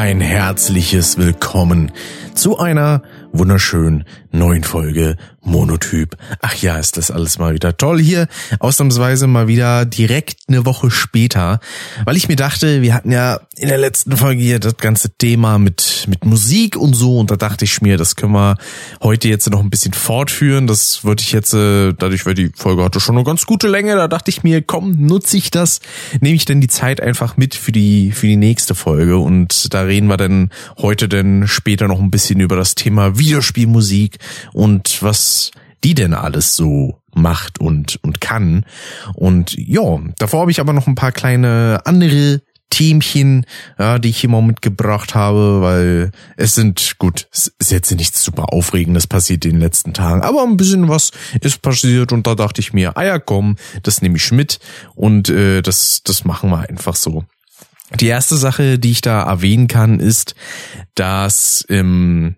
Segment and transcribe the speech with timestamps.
[0.00, 1.92] ein herzliches Willkommen
[2.34, 3.02] zu einer
[3.32, 6.16] wunderschönen neuen Folge Monotyp.
[6.42, 8.28] Ach ja, ist das alles mal wieder toll hier.
[8.58, 11.60] Ausnahmsweise mal wieder direkt eine Woche später,
[12.04, 15.58] weil ich mir dachte, wir hatten ja in der letzten Folge hier das ganze Thema
[15.58, 18.56] mit, mit Musik und so und da dachte ich mir, das können wir
[19.02, 20.66] heute jetzt noch ein bisschen fortführen.
[20.66, 23.96] Das würde ich jetzt, äh, dadurch, weil die Folge hatte schon eine ganz gute Länge,
[23.96, 25.80] da dachte ich mir, komm, nutze ich das,
[26.20, 29.82] nehme ich denn die Zeit einfach mit für die, für die nächste Folge und da
[29.82, 34.18] reden wir dann heute dann später noch ein bisschen über das Thema Videospielmusik
[34.52, 35.52] und was
[35.84, 38.64] die denn alles so macht und, und kann.
[39.14, 43.46] Und ja, davor habe ich aber noch ein paar kleine andere Themchen,
[43.78, 48.22] ja, die ich hier mal mitgebracht habe, weil es sind, gut, es ist jetzt nichts
[48.22, 52.36] super Aufregendes passiert in den letzten Tagen, aber ein bisschen was ist passiert und da
[52.36, 54.60] dachte ich mir, ah ja, komm, das nehme ich mit
[54.94, 57.24] und äh, das, das machen wir einfach so.
[57.98, 60.36] Die erste Sache, die ich da erwähnen kann, ist,
[60.94, 62.36] dass im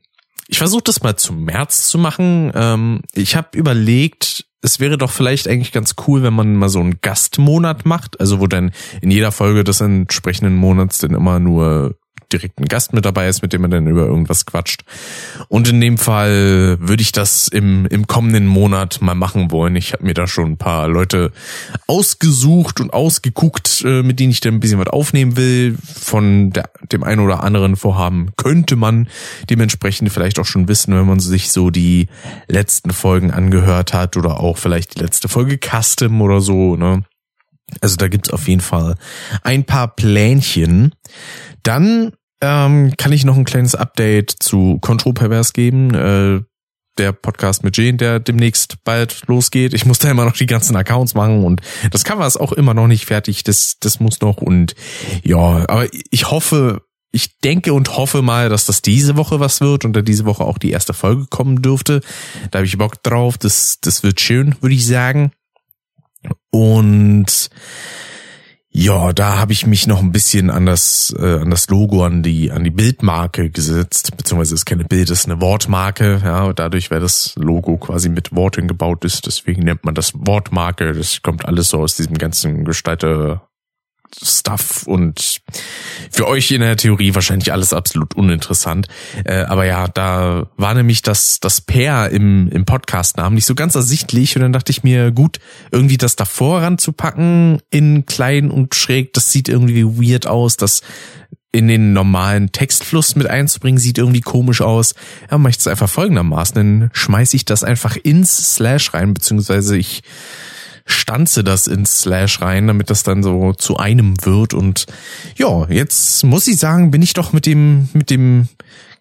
[0.53, 2.53] ich versuche das mal zum März zu machen.
[2.55, 6.79] Ähm, ich habe überlegt, es wäre doch vielleicht eigentlich ganz cool, wenn man mal so
[6.79, 11.97] einen Gastmonat macht, also wo dann in jeder Folge des entsprechenden Monats dann immer nur
[12.33, 14.85] direkt ein Gast mit dabei ist, mit dem man dann über irgendwas quatscht.
[15.49, 19.77] Und in dem Fall würde ich das im, im kommenden Monat mal machen wollen.
[19.77, 21.33] Ich habe mir da schon ein paar Leute
[21.87, 25.77] ausgesucht und ausgeguckt, äh, mit denen ich dann ein bisschen was aufnehmen will.
[25.83, 29.09] Von der, dem einen oder anderen Vorhaben könnte man
[29.51, 32.09] dementsprechend vielleicht auch schon wissen, wenn man sich so die
[32.49, 37.03] letzten Folgen angehört hat oder auch vielleicht die letzte Folge Custom oder so, ne?
[37.81, 38.97] Also da gibt's auf jeden Fall
[39.43, 40.95] ein paar Plänchen.
[41.63, 42.13] Dann
[42.43, 45.95] ähm, kann ich noch ein kleines Update zu Control Perverse geben.
[45.95, 46.41] Äh,
[46.99, 49.73] der Podcast mit Jane, der demnächst bald losgeht.
[49.73, 52.75] Ich muss da immer noch die ganzen Accounts machen und das Cover ist auch immer
[52.75, 53.45] noch nicht fertig.
[53.45, 54.75] Das, das muss noch und
[55.23, 59.87] ja, aber ich hoffe, ich denke und hoffe mal, dass das diese Woche was wird
[59.87, 62.01] und da diese Woche auch die erste Folge kommen dürfte.
[62.51, 63.39] Da habe ich Bock drauf.
[63.39, 65.33] Das, das wird schön, würde ich sagen.
[66.51, 67.51] Und
[68.75, 72.23] ja, da habe ich mich noch ein bisschen an das, äh, an das Logo, an
[72.23, 77.01] die, an die Bildmarke gesetzt, beziehungsweise ist keine Bild, ist eine Wortmarke, ja, dadurch, weil
[77.01, 81.69] das Logo quasi mit Worten gebaut ist, deswegen nennt man das Wortmarke, das kommt alles
[81.69, 83.47] so aus diesem ganzen Gestalter
[84.21, 85.41] Stuff und
[86.11, 88.89] für euch in der Theorie wahrscheinlich alles absolut uninteressant.
[89.25, 93.75] Äh, aber ja, da war nämlich das, das Pair im, im Podcast-Namen nicht so ganz
[93.75, 95.39] ersichtlich und dann dachte ich mir, gut,
[95.71, 100.83] irgendwie das davor ranzupacken in klein und schräg, das sieht irgendwie weird aus, das
[101.53, 104.95] in den normalen Textfluss mit einzubringen, sieht irgendwie komisch aus.
[105.31, 109.77] Ja, mache ich das einfach folgendermaßen, dann schmeiße ich das einfach ins Slash rein, beziehungsweise
[109.77, 110.03] ich
[110.87, 114.55] stanze das ins Slash rein, damit das dann so zu einem wird.
[114.55, 114.87] Und
[115.37, 118.49] ja, jetzt muss ich sagen, bin ich doch mit dem, mit dem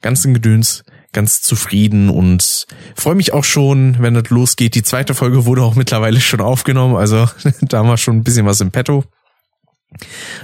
[0.01, 0.83] ganzen Gedöns
[1.13, 2.65] ganz zufrieden und
[2.95, 4.75] freue mich auch schon, wenn das losgeht.
[4.75, 7.27] Die zweite Folge wurde auch mittlerweile schon aufgenommen, also
[7.61, 9.03] da haben wir schon ein bisschen was im Petto.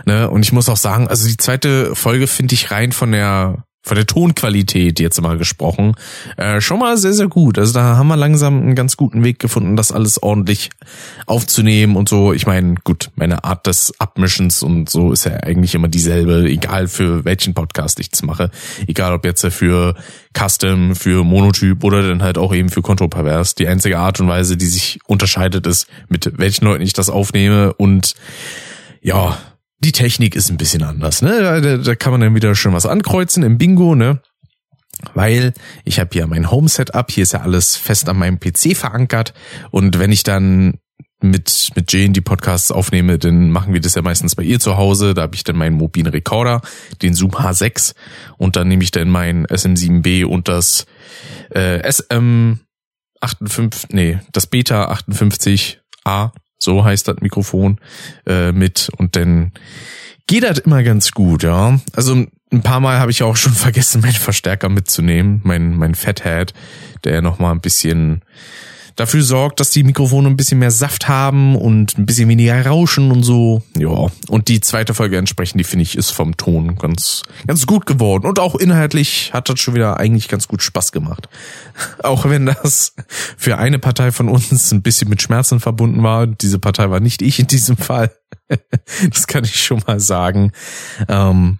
[0.06, 3.64] Ne, und ich muss auch sagen, also die zweite Folge finde ich rein von der
[3.88, 5.94] von der Tonqualität jetzt mal gesprochen,
[6.36, 7.58] äh, schon mal sehr, sehr gut.
[7.58, 10.70] Also da haben wir langsam einen ganz guten Weg gefunden, das alles ordentlich
[11.26, 12.34] aufzunehmen und so.
[12.34, 16.88] Ich meine, gut, meine Art des Abmischens und so ist ja eigentlich immer dieselbe, egal
[16.90, 18.52] für welchen Podcast ich es mache.
[18.88, 19.96] Egal ob jetzt für
[20.38, 23.56] Custom, für Monotyp oder dann halt auch eben für Kontropervers.
[23.56, 27.74] Die einzige Art und Weise, die sich unterscheidet, ist, mit welchen Leuten ich das aufnehme
[27.74, 28.16] und
[29.02, 29.38] ja,
[29.80, 31.62] die Technik ist ein bisschen anders, ne?
[31.62, 34.22] Da, da kann man dann wieder schon was ankreuzen im Bingo, ne?
[35.14, 35.54] Weil
[35.86, 39.34] ich habe hier mein Home-Setup, hier ist ja alles fest an meinem PC verankert
[39.70, 40.80] und wenn ich dann
[41.20, 44.78] mit mit Jane die Podcasts aufnehme, dann machen wir das ja meistens bei ihr zu
[44.78, 45.14] Hause.
[45.14, 46.62] Da habe ich dann meinen mobilen Recorder,
[47.02, 47.96] den Zoom H6
[48.38, 50.86] und dann nehme ich dann mein SM7B und das
[51.50, 52.60] äh, SM
[53.22, 57.80] 58, nee, das Beta 58A so heißt das Mikrofon,
[58.26, 59.52] äh, mit und dann
[60.28, 61.80] geht das immer ganz gut, ja.
[61.94, 66.54] Also ein paar Mal habe ich auch schon vergessen, meinen Verstärker mitzunehmen, mein, mein Fathead,
[67.04, 68.22] der nochmal ein bisschen
[68.98, 73.12] dafür sorgt, dass die Mikrofone ein bisschen mehr Saft haben und ein bisschen weniger rauschen
[73.12, 73.62] und so.
[73.78, 77.86] Ja, und die zweite Folge entsprechend, die finde ich, ist vom Ton ganz, ganz gut
[77.86, 78.26] geworden.
[78.26, 81.30] Und auch inhaltlich hat das schon wieder eigentlich ganz gut Spaß gemacht.
[82.04, 82.94] Auch wenn das
[83.38, 86.28] für eine Partei von uns ein bisschen mit Schmerzen verbunden war.
[86.28, 88.12] Diese Partei war nicht ich in diesem Fall.
[89.10, 90.54] Das kann ich schon mal sagen.
[91.10, 91.60] Ähm,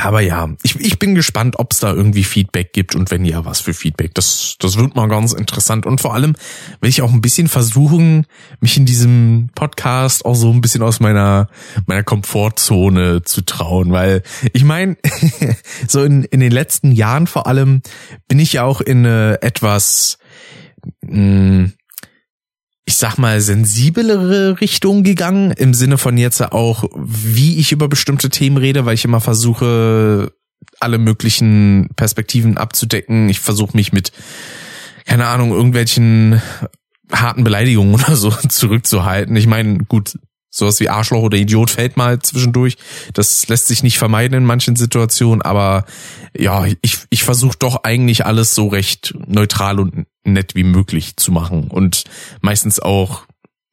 [0.00, 3.44] Aber ja, ich, ich bin gespannt, ob es da irgendwie Feedback gibt und wenn ja,
[3.44, 4.14] was für Feedback.
[4.14, 5.86] Das, das wird mal ganz interessant.
[5.86, 6.36] Und vor allem
[6.80, 8.24] will ich auch ein bisschen versuchen,
[8.60, 11.48] mich in diesem Podcast auch so ein bisschen aus meiner,
[11.86, 13.90] meiner Komfortzone zu trauen.
[13.90, 14.22] Weil
[14.52, 14.96] ich meine,
[15.88, 17.82] so in, in den letzten Jahren vor allem
[18.28, 20.18] bin ich ja auch in eine etwas
[21.02, 21.72] mh, hm,
[22.88, 28.30] ich sag mal, sensiblere Richtung gegangen, im Sinne von jetzt auch, wie ich über bestimmte
[28.30, 30.32] Themen rede, weil ich immer versuche,
[30.80, 33.28] alle möglichen Perspektiven abzudecken.
[33.28, 34.12] Ich versuche mich mit,
[35.04, 36.40] keine Ahnung, irgendwelchen
[37.12, 39.36] harten Beleidigungen oder so zurückzuhalten.
[39.36, 40.18] Ich meine, gut,
[40.50, 42.76] sowas wie Arschloch oder Idiot fällt mal zwischendurch.
[43.12, 45.84] Das lässt sich nicht vermeiden in manchen Situationen, aber
[46.36, 51.32] ja, ich, ich versuche doch eigentlich alles so recht neutral und nett wie möglich zu
[51.32, 52.04] machen und
[52.40, 53.26] meistens auch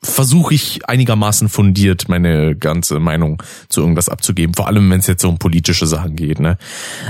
[0.05, 5.21] versuche ich einigermaßen fundiert meine ganze Meinung zu irgendwas abzugeben, vor allem wenn es jetzt
[5.21, 6.39] so um politische Sachen geht.
[6.39, 6.57] Ne?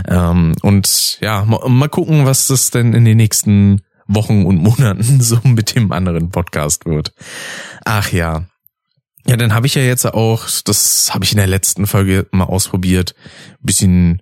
[0.08, 5.04] Ähm, und ja, mal, mal gucken, was das denn in den nächsten Wochen und Monaten
[5.22, 7.12] so mit dem anderen Podcast wird.
[7.84, 8.46] Ach ja.
[9.28, 12.44] Ja, dann habe ich ja jetzt auch, das habe ich in der letzten Folge mal
[12.44, 13.16] ausprobiert,
[13.60, 14.22] bisschen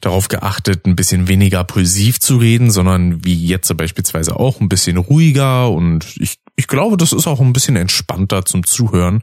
[0.00, 4.98] darauf geachtet, ein bisschen weniger pulsiv zu reden, sondern wie jetzt beispielsweise auch ein bisschen
[4.98, 9.22] ruhiger und ich, ich glaube, das ist auch ein bisschen entspannter zum Zuhören.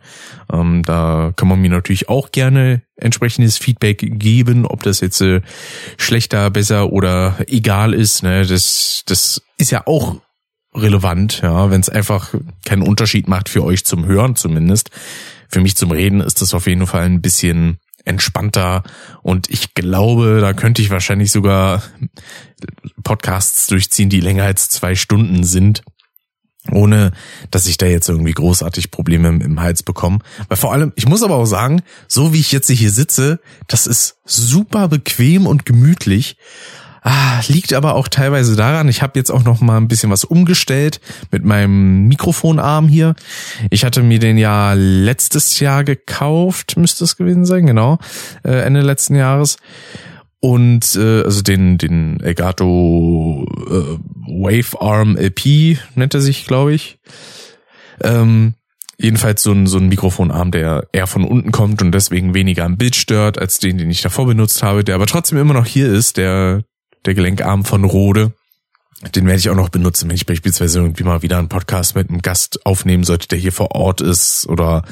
[0.51, 5.41] Ähm, da kann man mir natürlich auch gerne entsprechendes Feedback geben, ob das jetzt äh,
[5.97, 8.23] schlechter, besser oder egal ist.
[8.23, 8.45] Ne?
[8.45, 10.17] Das, das ist ja auch
[10.73, 12.33] relevant, ja, wenn es einfach
[12.65, 14.89] keinen Unterschied macht für euch zum Hören zumindest.
[15.49, 18.83] Für mich zum Reden ist das auf jeden Fall ein bisschen entspannter
[19.21, 21.83] und ich glaube, da könnte ich wahrscheinlich sogar
[23.03, 25.83] Podcasts durchziehen, die länger als zwei Stunden sind,
[26.71, 27.11] ohne
[27.51, 30.19] dass ich da jetzt irgendwie großartig Probleme im, Hals bekomme.
[30.47, 33.87] Weil vor allem, ich muss aber auch sagen, so wie ich jetzt hier sitze, das
[33.87, 36.37] ist super bequem und gemütlich
[37.03, 40.23] Ah, liegt aber auch teilweise daran, ich habe jetzt auch noch mal ein bisschen was
[40.23, 41.01] umgestellt
[41.31, 43.15] mit meinem Mikrofonarm hier.
[43.71, 47.97] Ich hatte mir den ja letztes Jahr gekauft, müsste es gewesen sein, genau,
[48.43, 49.57] äh, Ende letzten Jahres.
[50.39, 53.97] Und äh, also den den Elgato äh,
[54.27, 56.99] Wave Arm LP nennt er sich, glaube ich.
[58.03, 58.53] Ähm,
[58.99, 62.77] jedenfalls so ein, so ein Mikrofonarm, der eher von unten kommt und deswegen weniger am
[62.77, 65.91] Bild stört als den, den ich davor benutzt habe, der aber trotzdem immer noch hier
[65.91, 66.63] ist, der
[67.05, 68.33] der Gelenkarm von Rode.
[69.15, 72.09] Den werde ich auch noch benutzen, wenn ich beispielsweise irgendwie mal wieder einen Podcast mit
[72.09, 74.45] einem Gast aufnehmen sollte, der hier vor Ort ist.
[74.47, 74.83] Oder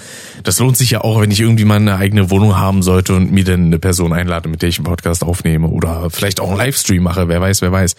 [0.44, 3.32] das lohnt sich ja auch, wenn ich irgendwie mal eine eigene Wohnung haben sollte und
[3.32, 5.68] mir dann eine Person einlade, mit der ich einen Podcast aufnehme.
[5.68, 7.96] Oder vielleicht auch einen Livestream mache, wer weiß, wer weiß.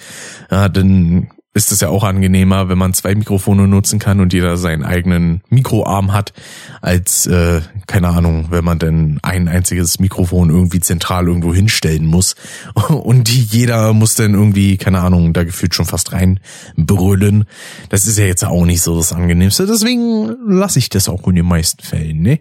[0.51, 4.57] Ja, dann ist es ja auch angenehmer, wenn man zwei Mikrofone nutzen kann und jeder
[4.57, 6.33] seinen eigenen Mikroarm hat,
[6.81, 12.37] als, äh, keine Ahnung, wenn man denn ein einziges Mikrofon irgendwie zentral irgendwo hinstellen muss.
[12.89, 17.45] Und jeder muss dann irgendwie, keine Ahnung, da gefühlt schon fast reinbrüllen.
[17.89, 19.67] Das ist ja jetzt auch nicht so das Angenehmste.
[19.67, 22.23] Deswegen lasse ich das auch in den meisten Fällen.
[22.23, 22.39] Ne?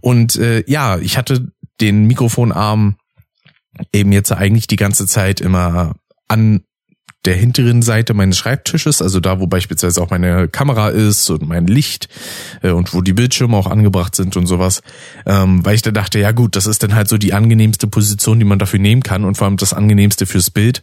[0.00, 1.48] Und äh, ja, ich hatte
[1.80, 2.96] den Mikrofonarm
[3.94, 5.94] eben jetzt eigentlich die ganze Zeit immer
[6.28, 6.60] an
[7.24, 11.66] der hinteren Seite meines Schreibtisches, also da, wo beispielsweise auch meine Kamera ist und mein
[11.66, 12.08] Licht
[12.62, 14.82] äh, und wo die Bildschirme auch angebracht sind und sowas,
[15.26, 18.38] ähm, weil ich da dachte, ja gut, das ist dann halt so die angenehmste Position,
[18.38, 20.82] die man dafür nehmen kann und vor allem das angenehmste fürs Bild.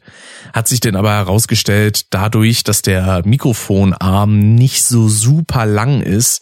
[0.54, 6.42] Hat sich dann aber herausgestellt, dadurch, dass der Mikrofonarm nicht so super lang ist,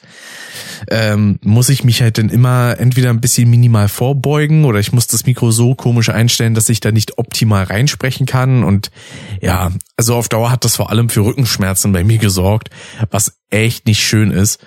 [0.90, 5.08] ähm, muss ich mich halt dann immer entweder ein bisschen minimal vorbeugen oder ich muss
[5.08, 8.92] das Mikro so komisch einstellen, dass ich da nicht optimal reinsprechen kann und
[9.42, 12.70] ja, also auf Dauer hat das vor allem für Rückenschmerzen bei mir gesorgt,
[13.10, 14.64] was echt nicht schön ist.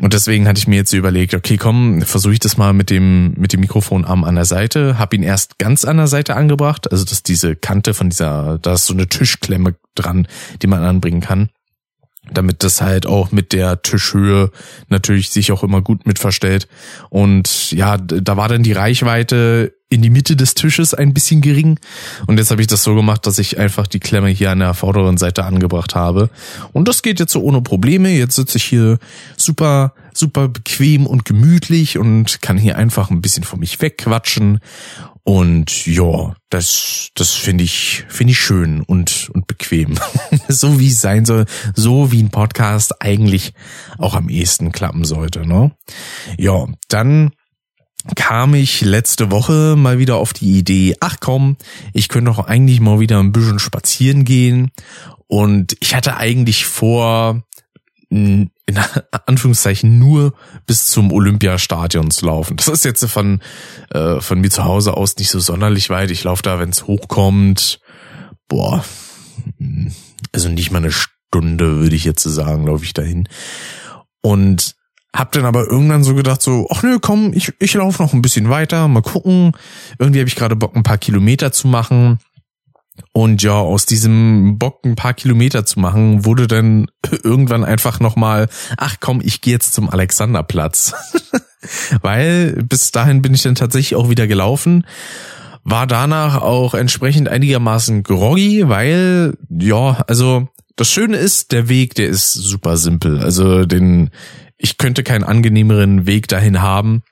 [0.00, 3.34] Und deswegen hatte ich mir jetzt überlegt, okay, komm, versuche ich das mal mit dem
[3.36, 7.04] mit dem Mikrofonarm an der Seite, Hab ihn erst ganz an der Seite angebracht, also
[7.04, 10.26] dass diese Kante von dieser, da ist so eine Tischklemme dran,
[10.62, 11.50] die man anbringen kann
[12.30, 14.50] damit das halt auch mit der Tischhöhe
[14.88, 16.68] natürlich sich auch immer gut mit verstellt.
[17.10, 21.78] Und ja, da war dann die Reichweite in die Mitte des Tisches ein bisschen gering.
[22.26, 24.72] Und jetzt habe ich das so gemacht, dass ich einfach die Klemme hier an der
[24.72, 26.30] vorderen Seite angebracht habe.
[26.72, 28.08] Und das geht jetzt so ohne Probleme.
[28.08, 28.98] Jetzt sitze ich hier
[29.36, 34.60] super, super bequem und gemütlich und kann hier einfach ein bisschen von mich wegquatschen.
[35.24, 39.94] Und ja, das, das finde ich, finde ich schön und, und bequem.
[40.48, 41.44] so wie es sein soll,
[41.74, 43.52] so wie ein Podcast eigentlich
[43.98, 45.72] auch am ehesten klappen sollte, ne?
[46.38, 47.32] Ja, dann
[48.16, 51.56] kam ich letzte Woche mal wieder auf die Idee, ach komm,
[51.92, 54.70] ich könnte doch eigentlich mal wieder ein bisschen spazieren gehen.
[55.28, 57.42] Und ich hatte eigentlich vor,
[58.10, 58.50] in
[59.26, 60.34] Anführungszeichen nur
[60.66, 62.56] bis zum Olympiastadion zu laufen.
[62.56, 63.40] Das ist jetzt von,
[63.90, 66.10] äh, von mir zu Hause aus nicht so sonderlich weit.
[66.10, 67.80] Ich laufe da, wenn es hochkommt,
[68.48, 68.84] boah,
[70.32, 73.28] also nicht mal eine Stunde, würde ich jetzt sagen, laufe ich dahin.
[74.20, 74.74] Und
[75.14, 78.22] hab dann aber irgendwann so gedacht, so, ach nö, komm, ich, ich laufe noch ein
[78.22, 79.52] bisschen weiter, mal gucken.
[79.98, 82.18] Irgendwie habe ich gerade Bock, ein paar Kilometer zu machen.
[83.12, 86.86] Und ja, aus diesem Bock ein paar Kilometer zu machen, wurde dann
[87.22, 90.94] irgendwann einfach nochmal, ach komm, ich gehe jetzt zum Alexanderplatz.
[92.02, 94.86] Weil bis dahin bin ich dann tatsächlich auch wieder gelaufen.
[95.62, 102.08] War danach auch entsprechend einigermaßen groggy, weil, ja, also das Schöne ist, der Weg, der
[102.08, 103.20] ist super simpel.
[103.20, 104.10] Also den,
[104.62, 107.02] ich könnte keinen angenehmeren Weg dahin haben.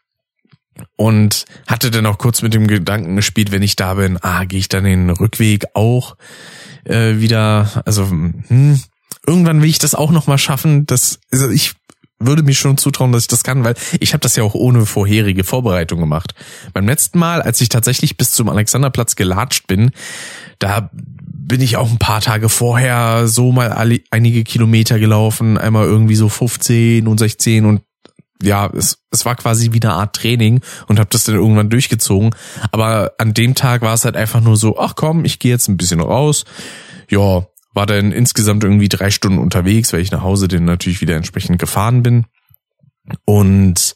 [0.96, 4.60] Und hatte dann auch kurz mit dem Gedanken gespielt, wenn ich da bin, ah, gehe
[4.60, 6.16] ich dann den Rückweg auch
[6.84, 8.80] äh, wieder, also hm,
[9.26, 11.74] irgendwann will ich das auch noch mal schaffen, das also ich
[12.18, 14.86] würde mich schon zutrauen, dass ich das kann, weil ich habe das ja auch ohne
[14.86, 16.34] vorherige Vorbereitung gemacht.
[16.72, 19.90] Beim letzten Mal, als ich tatsächlich bis zum Alexanderplatz gelatscht bin,
[20.58, 20.90] da
[21.50, 26.14] bin ich auch ein paar Tage vorher so mal alle, einige Kilometer gelaufen, einmal irgendwie
[26.14, 27.82] so 15 und 16 und
[28.40, 32.30] ja, es, es war quasi wie eine Art Training und habe das dann irgendwann durchgezogen.
[32.70, 35.68] Aber an dem Tag war es halt einfach nur so, ach komm, ich gehe jetzt
[35.68, 36.44] ein bisschen raus.
[37.10, 41.16] Ja, war dann insgesamt irgendwie drei Stunden unterwegs, weil ich nach Hause dann natürlich wieder
[41.16, 42.26] entsprechend gefahren bin.
[43.24, 43.94] Und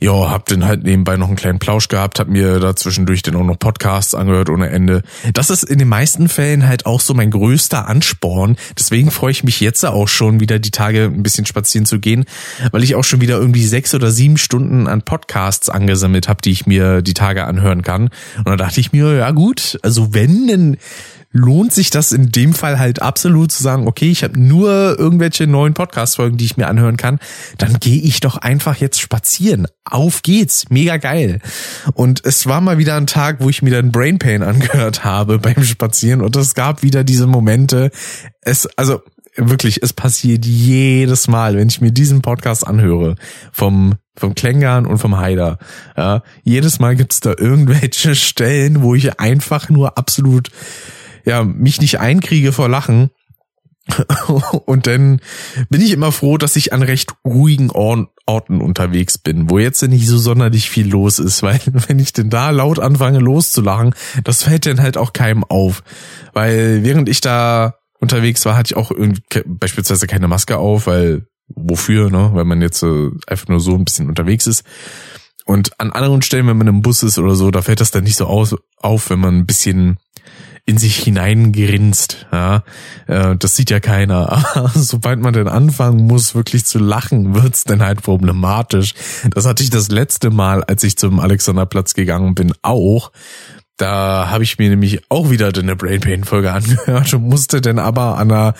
[0.00, 3.36] ja, hab dann halt nebenbei noch einen kleinen Plausch gehabt, hab mir da zwischendurch dann
[3.36, 5.02] auch noch Podcasts angehört ohne Ende.
[5.32, 8.56] Das ist in den meisten Fällen halt auch so mein größter Ansporn.
[8.78, 12.24] Deswegen freue ich mich jetzt auch schon wieder die Tage ein bisschen spazieren zu gehen,
[12.72, 16.50] weil ich auch schon wieder irgendwie sechs oder sieben Stunden an Podcasts angesammelt habe, die
[16.50, 18.10] ich mir die Tage anhören kann.
[18.38, 20.76] Und da dachte ich mir, ja gut, also wenn denn
[21.36, 25.46] lohnt sich das in dem Fall halt absolut zu sagen, okay, ich habe nur irgendwelche
[25.46, 27.18] neuen Podcast-Folgen, die ich mir anhören kann,
[27.58, 29.66] dann gehe ich doch einfach jetzt spazieren.
[29.84, 31.40] Auf geht's, mega geil.
[31.94, 35.38] Und es war mal wieder ein Tag, wo ich mir dann Brain Pain angehört habe
[35.40, 37.90] beim Spazieren und es gab wieder diese Momente.
[38.40, 39.02] Es, also
[39.36, 43.16] wirklich, es passiert jedes Mal, wenn ich mir diesen Podcast anhöre,
[43.52, 45.58] vom vom Klängern und vom Haider.
[45.94, 50.50] Ja, jedes Mal gibt's da irgendwelche Stellen, wo ich einfach nur absolut
[51.26, 53.10] ja, mich nicht einkriege vor Lachen.
[54.66, 55.20] Und dann
[55.68, 60.08] bin ich immer froh, dass ich an recht ruhigen Orten unterwegs bin, wo jetzt nicht
[60.08, 64.66] so sonderlich viel los ist, weil wenn ich denn da laut anfange loszulachen, das fällt
[64.66, 65.82] dann halt auch keinem auf.
[66.32, 68.92] Weil während ich da unterwegs war, hatte ich auch
[69.46, 72.30] beispielsweise keine Maske auf, weil wofür, ne?
[72.32, 74.64] Weil man jetzt äh, einfach nur so ein bisschen unterwegs ist.
[75.44, 78.02] Und an anderen Stellen, wenn man im Bus ist oder so, da fällt das dann
[78.02, 79.98] nicht so auf, wenn man ein bisschen
[80.66, 82.26] in sich hineingrinst.
[82.32, 82.64] Ja,
[83.06, 84.32] äh, das sieht ja keiner.
[84.56, 88.94] Aber sobald man denn anfangen muss, wirklich zu lachen, wird's dann halt problematisch.
[89.30, 93.12] Das hatte ich das letzte Mal, als ich zum Alexanderplatz gegangen bin, auch.
[93.76, 97.78] Da habe ich mir nämlich auch wieder eine Brain Pain Folge angehört und musste dann
[97.78, 98.54] aber an einer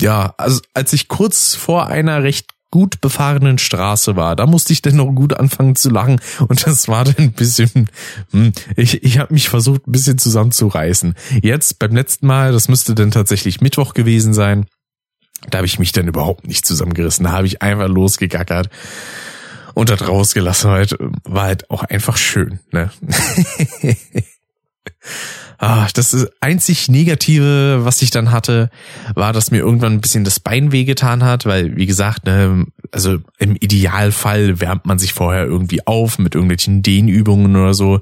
[0.00, 4.34] ja, also als ich kurz vor einer recht gut befahrenen Straße war.
[4.34, 7.88] Da musste ich dann noch gut anfangen zu lachen und das war dann ein bisschen,
[8.32, 11.14] hm, ich, ich habe mich versucht ein bisschen zusammenzureißen.
[11.40, 14.66] Jetzt beim letzten Mal, das müsste dann tatsächlich Mittwoch gewesen sein,
[15.50, 17.26] da habe ich mich dann überhaupt nicht zusammengerissen.
[17.26, 18.68] Da habe ich einfach losgegackert
[19.74, 20.68] und da rausgelassen.
[20.68, 22.58] Halt, war halt auch einfach schön.
[22.72, 22.90] Ne?
[25.58, 28.70] Ah, das einzig Negative, was ich dann hatte,
[29.14, 33.18] war, dass mir irgendwann ein bisschen das Bein wehgetan hat, weil, wie gesagt, ne, also
[33.38, 38.00] im Idealfall wärmt man sich vorher irgendwie auf mit irgendwelchen Dehnübungen oder so.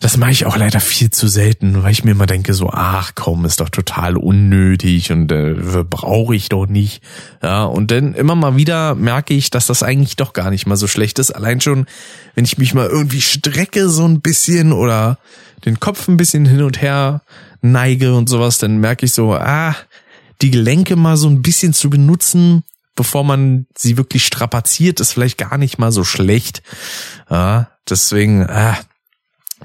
[0.00, 3.12] Das mache ich auch leider viel zu selten, weil ich mir immer denke, so, ach
[3.14, 5.54] komm, ist doch total unnötig und äh,
[5.88, 7.02] brauche ich doch nicht.
[7.42, 10.76] Ja, und dann immer mal wieder merke ich, dass das eigentlich doch gar nicht mal
[10.76, 11.32] so schlecht ist.
[11.32, 11.86] Allein schon,
[12.34, 15.18] wenn ich mich mal irgendwie strecke so ein bisschen oder
[15.64, 17.22] den Kopf ein bisschen hin und her
[17.60, 19.74] neige und sowas, dann merke ich so, ah,
[20.42, 22.62] die Gelenke mal so ein bisschen zu benutzen,
[22.94, 26.62] bevor man sie wirklich strapaziert, ist vielleicht gar nicht mal so schlecht.
[27.30, 28.78] Ja, deswegen, ah,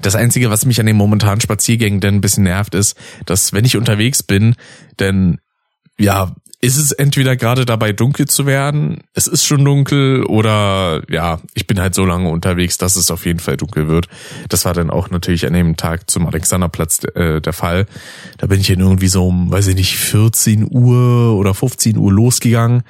[0.02, 2.96] das Einzige, was mich an den momentanen Spaziergängen dann ein bisschen nervt, ist,
[3.26, 4.56] dass wenn ich unterwegs bin,
[4.96, 5.38] dann
[5.98, 6.34] ja,
[6.64, 11.66] ist es entweder gerade dabei dunkel zu werden, es ist schon dunkel oder ja, ich
[11.66, 14.08] bin halt so lange unterwegs, dass es auf jeden Fall dunkel wird.
[14.48, 17.84] Das war dann auch natürlich an dem Tag zum Alexanderplatz äh, der Fall.
[18.38, 22.10] Da bin ich dann irgendwie so um, weiß ich nicht, 14 Uhr oder 15 Uhr
[22.10, 22.82] losgegangen,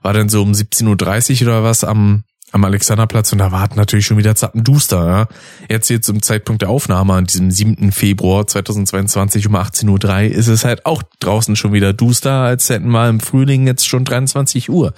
[0.00, 4.06] war dann so um 17.30 Uhr oder was am am Alexanderplatz und da war natürlich
[4.06, 5.06] schon wieder Zappenduster.
[5.06, 5.28] Ja?
[5.68, 7.92] Jetzt hier zum Zeitpunkt der Aufnahme an diesem 7.
[7.92, 9.88] Februar 2022 um 18.03
[10.30, 13.88] Uhr ist es halt auch draußen schon wieder duster, als hätten wir im Frühling jetzt
[13.88, 14.92] schon 23 Uhr.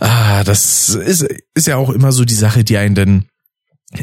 [0.00, 3.24] Ah, das ist, ist ja auch immer so die Sache, die einen dann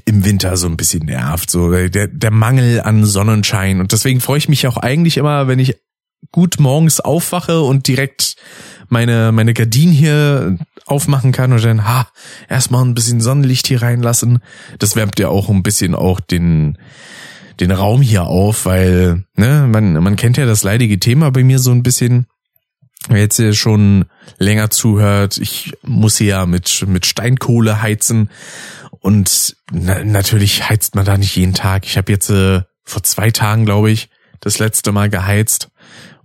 [0.05, 3.79] im Winter so ein bisschen nervt, so der, der Mangel an Sonnenschein.
[3.79, 5.77] Und deswegen freue ich mich auch eigentlich immer, wenn ich
[6.31, 8.35] gut morgens aufwache und direkt
[8.89, 12.07] meine, meine Gardinen hier aufmachen kann und dann, ha,
[12.47, 14.39] erstmal ein bisschen Sonnenlicht hier reinlassen.
[14.79, 16.77] Das wärmt ja auch ein bisschen auch den,
[17.59, 21.59] den Raum hier auf, weil, ne, man, man kennt ja das leidige Thema bei mir
[21.59, 22.27] so ein bisschen.
[23.07, 24.05] Wer jetzt hier schon
[24.39, 28.29] länger zuhört, ich muss hier ja mit, mit Steinkohle heizen
[28.99, 31.85] und na, natürlich heizt man da nicht jeden Tag.
[31.85, 35.69] Ich habe jetzt äh, vor zwei Tagen, glaube ich, das letzte Mal geheizt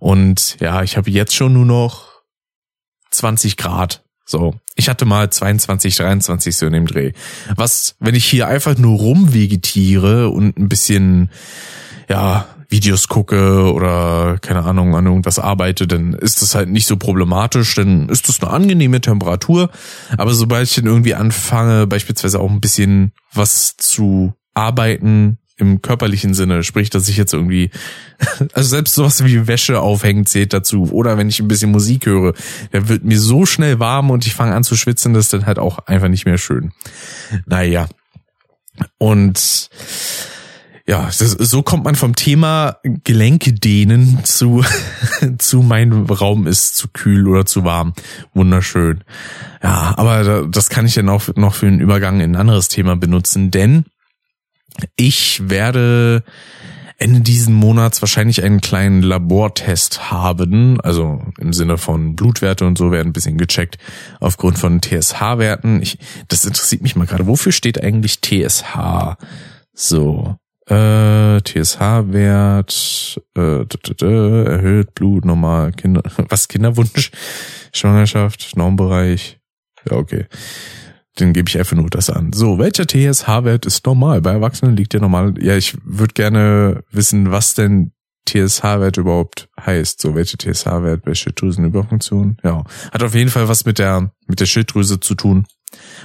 [0.00, 2.22] und ja, ich habe jetzt schon nur noch
[3.10, 4.02] 20 Grad.
[4.24, 7.12] So, ich hatte mal 22, 23 so in dem Dreh.
[7.54, 11.30] Was, wenn ich hier einfach nur rumvegetiere und ein bisschen,
[12.08, 16.96] ja, Videos gucke oder keine Ahnung an irgendwas arbeite, dann ist das halt nicht so
[16.96, 19.70] problematisch, dann ist das eine angenehme Temperatur.
[20.16, 26.34] Aber sobald ich dann irgendwie anfange, beispielsweise auch ein bisschen was zu arbeiten, im körperlichen
[26.34, 27.70] Sinne, sprich, dass ich jetzt irgendwie,
[28.52, 30.90] also selbst sowas wie Wäsche aufhängen zählt dazu.
[30.90, 32.34] Oder wenn ich ein bisschen Musik höre,
[32.72, 35.46] der wird mir so schnell warm und ich fange an zu schwitzen, das ist dann
[35.46, 36.72] halt auch einfach nicht mehr schön.
[37.46, 37.88] Naja.
[38.98, 39.70] Und
[40.90, 44.64] ja, das, so kommt man vom Thema Gelenke dehnen zu,
[45.38, 47.92] zu mein Raum ist zu kühl oder zu warm.
[48.34, 49.04] Wunderschön.
[49.62, 52.96] Ja, aber das kann ich dann auch noch für einen Übergang in ein anderes Thema
[52.96, 53.84] benutzen, denn
[54.96, 56.22] ich werde
[57.00, 62.92] Ende diesen Monats wahrscheinlich einen kleinen Labortest haben, also im Sinne von Blutwerte und so
[62.92, 63.78] werden ein bisschen gecheckt
[64.20, 65.80] aufgrund von TSH-Werten.
[65.80, 67.26] Ich, das interessiert mich mal gerade.
[67.26, 69.16] Wofür steht eigentlich TSH?
[69.72, 73.64] So, äh, TSH-Wert, äh,
[74.02, 77.12] erhöht Blut, normal, Kinder, was Kinderwunsch,
[77.72, 79.38] Schwangerschaft, Normbereich.
[79.90, 80.26] Ja, okay
[81.20, 82.32] den gebe ich einfach nur das an.
[82.32, 84.20] So, welcher TSH-Wert ist normal?
[84.20, 85.34] Bei Erwachsenen liegt der normal.
[85.40, 87.92] Ja, ich würde gerne wissen, was denn
[88.26, 90.00] TSH-Wert überhaupt heißt.
[90.00, 92.38] So, welche TSH-Wert bei Schilddrüsenüberfunktion?
[92.42, 95.46] Ja, hat auf jeden Fall was mit der mit der Schilddrüse zu tun.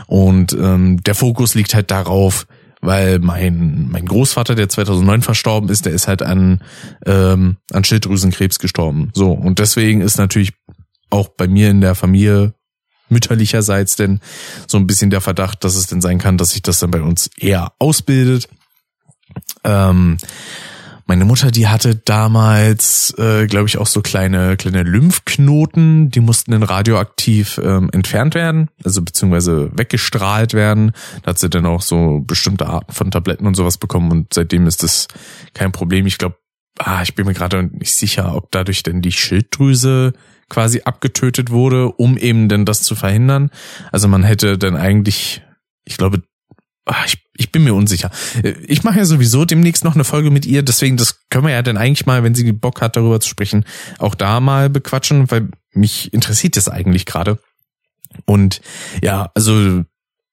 [0.07, 2.47] Und ähm, der Fokus liegt halt darauf,
[2.81, 6.61] weil mein mein Großvater, der 2009 verstorben ist, der ist halt an
[7.05, 9.11] ähm, an Schilddrüsenkrebs gestorben.
[9.13, 10.53] So und deswegen ist natürlich
[11.09, 12.53] auch bei mir in der Familie
[13.15, 14.19] mütterlicherseits denn
[14.67, 17.01] so ein bisschen der Verdacht, dass es denn sein kann, dass sich das dann bei
[17.01, 18.49] uns eher ausbildet.
[19.63, 20.17] Ähm,
[21.07, 26.51] meine Mutter, die hatte damals, äh, glaube ich, auch so kleine kleine Lymphknoten, die mussten
[26.51, 30.91] dann radioaktiv ähm, entfernt werden, also beziehungsweise weggestrahlt werden.
[31.21, 34.67] Da hat sie dann auch so bestimmte Arten von Tabletten und sowas bekommen und seitdem
[34.67, 35.07] ist das
[35.53, 36.05] kein Problem.
[36.05, 36.37] Ich glaube,
[36.79, 40.13] ah, ich bin mir gerade nicht sicher, ob dadurch denn die Schilddrüse
[40.49, 43.49] quasi abgetötet wurde, um eben denn das zu verhindern.
[43.91, 45.41] Also man hätte dann eigentlich,
[45.85, 46.21] ich glaube,
[46.85, 48.11] ach, ich, ich bin mir unsicher.
[48.67, 51.61] Ich mache ja sowieso demnächst noch eine Folge mit ihr, deswegen das können wir ja
[51.61, 53.65] dann eigentlich mal, wenn sie Bock hat, darüber zu sprechen,
[53.97, 57.39] auch da mal bequatschen, weil mich interessiert das eigentlich gerade.
[58.25, 58.61] Und
[59.01, 59.83] ja, also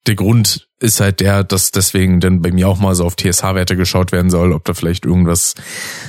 [0.06, 3.76] der Grund ist halt der, dass deswegen dann bei mir auch mal so auf TSH-Werte
[3.76, 5.54] geschaut werden soll, ob da vielleicht irgendwas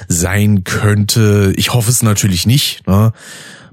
[0.07, 1.53] sein könnte.
[1.57, 2.85] Ich hoffe es natürlich nicht.
[2.87, 3.13] Ne?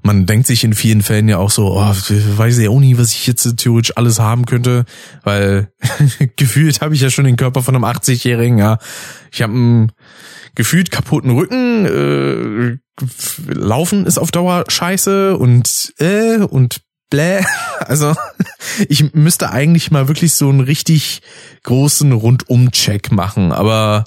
[0.03, 3.13] Man denkt sich in vielen Fällen ja auch so, oh, weiß ja auch nie, was
[3.13, 4.85] ich jetzt theoretisch alles haben könnte,
[5.23, 5.73] weil
[6.37, 8.79] gefühlt habe ich ja schon den Körper von einem 80-Jährigen, ja.
[9.31, 9.93] Ich habe einen
[10.55, 12.79] gefühlt kaputten Rücken, äh,
[13.47, 17.45] Laufen ist auf Dauer scheiße und äh, und bläh.
[17.81, 18.15] Also
[18.89, 21.23] ich müsste eigentlich mal wirklich so einen richtig
[21.65, 24.05] großen Rundum-Check machen, aber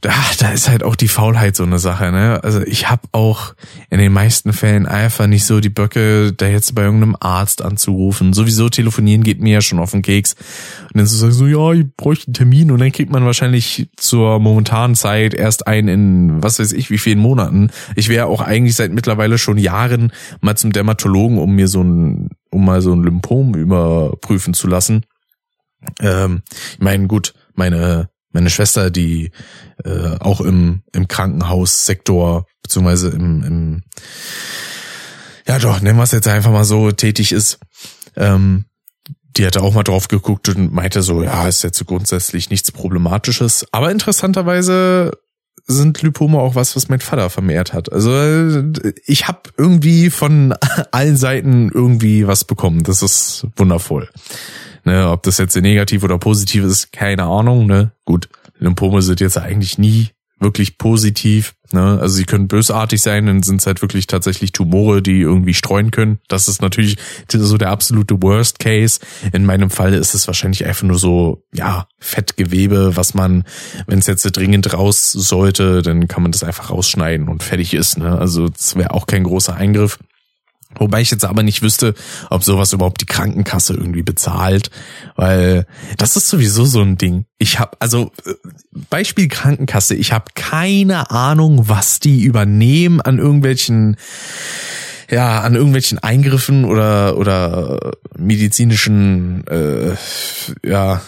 [0.00, 2.42] da, da ist halt auch die Faulheit so eine Sache, ne?
[2.44, 3.54] Also ich habe auch
[3.90, 8.32] in den meisten Fällen einfach nicht so die Böcke, da jetzt bei irgendeinem Arzt anzurufen.
[8.32, 10.34] Sowieso telefonieren geht mir ja schon auf den Keks.
[10.92, 13.90] Und dann zu sagen so, ja, ich bräuchte einen Termin und dann kriegt man wahrscheinlich
[13.96, 17.70] zur momentanen Zeit erst einen in was weiß ich wie vielen Monaten.
[17.96, 22.30] Ich wäre auch eigentlich seit mittlerweile schon Jahren mal zum Dermatologen, um mir so ein,
[22.50, 25.02] um mal so ein Lymphom überprüfen zu lassen.
[26.00, 29.32] Ähm, ich meine, gut, meine meine Schwester, die
[29.84, 33.82] äh, auch im, im Krankenhaussektor, beziehungsweise im, im
[35.48, 37.58] ja doch, nennen wir es jetzt einfach mal so, tätig ist,
[38.14, 38.66] ähm,
[39.36, 43.66] die hatte auch mal drauf geguckt und meinte so, ja, ist jetzt grundsätzlich nichts Problematisches.
[43.72, 45.18] Aber interessanterweise
[45.66, 47.92] sind Lipome auch was, was mein Vater vermehrt hat.
[47.92, 48.62] Also
[49.04, 50.54] ich habe irgendwie von
[50.92, 52.84] allen Seiten irgendwie was bekommen.
[52.84, 54.08] Das ist wundervoll.
[54.84, 57.66] Ne, ob das jetzt negativ oder positiv ist, keine Ahnung.
[57.66, 57.92] Ne?
[58.04, 60.10] Gut, Lymphome sind jetzt eigentlich nie
[60.40, 61.54] wirklich positiv.
[61.72, 61.98] Ne?
[62.00, 65.90] Also sie können bösartig sein, dann sind es halt wirklich tatsächlich Tumore, die irgendwie streuen
[65.90, 66.18] können.
[66.28, 66.96] Das ist natürlich
[67.30, 69.00] so der absolute Worst Case.
[69.32, 73.44] In meinem Fall ist es wahrscheinlich einfach nur so, ja, Fettgewebe, was man,
[73.86, 77.98] wenn es jetzt dringend raus sollte, dann kann man das einfach rausschneiden und fertig ist.
[77.98, 78.16] Ne?
[78.16, 79.98] Also es wäre auch kein großer Eingriff.
[80.74, 81.94] Wobei ich jetzt aber nicht wüsste,
[82.30, 84.70] ob sowas überhaupt die Krankenkasse irgendwie bezahlt,
[85.16, 87.24] weil das ist sowieso so ein Ding.
[87.38, 88.34] Ich habe also äh,
[88.90, 93.96] Beispiel Krankenkasse, ich habe keine Ahnung, was die übernehmen an irgendwelchen
[95.10, 99.96] ja, an irgendwelchen Eingriffen oder oder medizinischen äh,
[100.62, 101.00] ja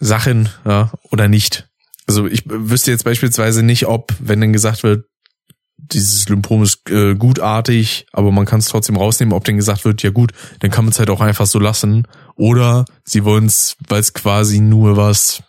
[0.00, 1.68] Sachen, ja, oder nicht.
[2.06, 5.06] Also ich wüsste jetzt beispielsweise nicht, ob, wenn dann gesagt wird,
[5.78, 10.02] dieses Lymphom ist äh, gutartig, aber man kann es trotzdem rausnehmen, ob denn gesagt wird,
[10.02, 12.06] ja gut, dann kann man es halt auch einfach so lassen.
[12.34, 15.42] Oder sie wollen es, weil es quasi nur was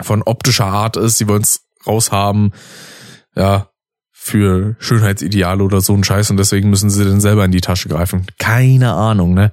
[0.00, 2.52] von optischer Art ist, sie wollen es raushaben,
[3.36, 3.70] ja,
[4.12, 7.88] für Schönheitsideale oder so ein Scheiß und deswegen müssen sie dann selber in die Tasche
[7.88, 8.26] greifen.
[8.38, 9.50] Keine Ahnung, ne?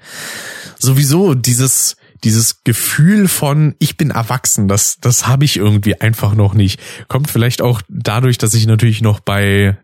[0.77, 6.53] Sowieso dieses dieses Gefühl von ich bin erwachsen, das das habe ich irgendwie einfach noch
[6.53, 6.80] nicht.
[7.08, 9.77] Kommt vielleicht auch dadurch, dass ich natürlich noch bei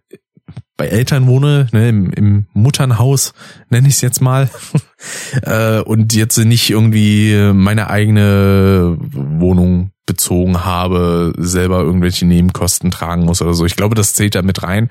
[0.76, 3.34] bei Eltern wohne, ne, im, im Mutternhaus,
[3.69, 4.50] nenne ich es jetzt mal,
[5.43, 13.41] äh, und jetzt nicht irgendwie meine eigene Wohnung bezogen habe, selber irgendwelche Nebenkosten tragen muss
[13.41, 13.65] oder so.
[13.65, 14.89] Ich glaube, das zählt da mit rein.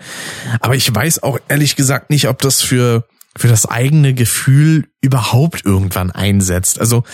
[0.60, 3.04] Aber ich weiß auch ehrlich gesagt nicht, ob das für,
[3.36, 6.78] für das eigene Gefühl überhaupt irgendwann einsetzt.
[6.78, 7.04] Also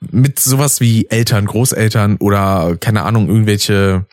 [0.00, 4.06] mit sowas wie Eltern, Großeltern oder keine Ahnung, irgendwelche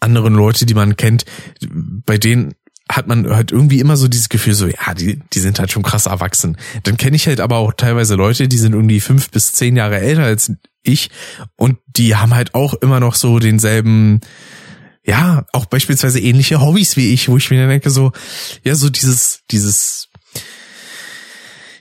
[0.00, 1.24] anderen Leute, die man kennt,
[1.70, 2.54] bei denen
[2.88, 5.82] hat man halt irgendwie immer so dieses Gefühl, so, ja, die, die sind halt schon
[5.82, 6.56] krass erwachsen.
[6.84, 9.98] Dann kenne ich halt aber auch teilweise Leute, die sind irgendwie fünf bis zehn Jahre
[9.98, 11.10] älter als ich
[11.56, 14.20] und die haben halt auch immer noch so denselben,
[15.06, 18.12] ja, auch beispielsweise ähnliche Hobbys wie ich, wo ich mir denke, so,
[18.64, 20.08] ja, so dieses, dieses,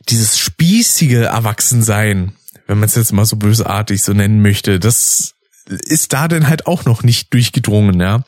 [0.08, 2.34] dieses spießige Erwachsensein,
[2.68, 5.34] wenn man es jetzt mal so bösartig so nennen möchte, das
[5.66, 8.24] ist da denn halt auch noch nicht durchgedrungen, ja.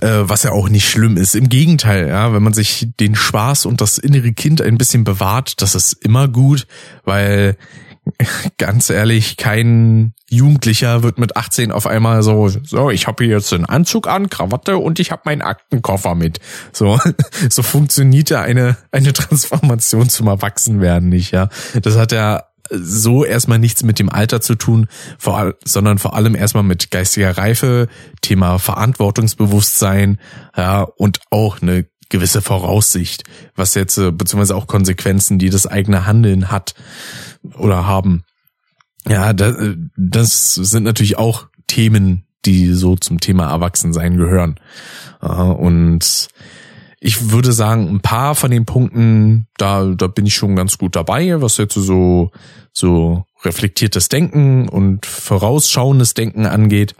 [0.00, 1.34] Äh, was ja auch nicht schlimm ist.
[1.34, 5.60] Im Gegenteil, ja, wenn man sich den Spaß und das innere Kind ein bisschen bewahrt,
[5.60, 6.66] das ist immer gut,
[7.04, 7.56] weil
[8.58, 13.52] ganz ehrlich, kein Jugendlicher wird mit 18 auf einmal so, so, ich habe hier jetzt
[13.52, 16.40] einen Anzug an, Krawatte und ich habe meinen Aktenkoffer mit.
[16.72, 16.98] So,
[17.50, 21.48] so funktioniert ja eine, eine Transformation zum Erwachsenwerden nicht, ja.
[21.80, 24.86] Das hat ja so erstmal nichts mit dem Alter zu tun,
[25.18, 27.88] vor, sondern vor allem erstmal mit geistiger Reife,
[28.20, 30.18] Thema Verantwortungsbewusstsein,
[30.56, 33.24] ja, und auch eine gewisse Voraussicht,
[33.56, 36.74] was jetzt, äh, beziehungsweise auch Konsequenzen, die das eigene Handeln hat
[37.56, 38.22] oder haben.
[39.08, 39.56] Ja, das,
[39.96, 44.60] das sind natürlich auch Themen, die so zum Thema Erwachsensein gehören.
[45.20, 46.28] Und
[47.00, 50.94] ich würde sagen, ein paar von den Punkten, da, da bin ich schon ganz gut
[50.94, 52.30] dabei, was jetzt so,
[52.72, 56.94] so reflektiertes Denken und vorausschauendes Denken angeht.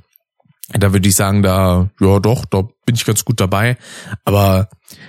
[0.79, 3.77] Da würde ich sagen, da, ja doch, da bin ich ganz gut dabei.
[4.25, 4.69] Aber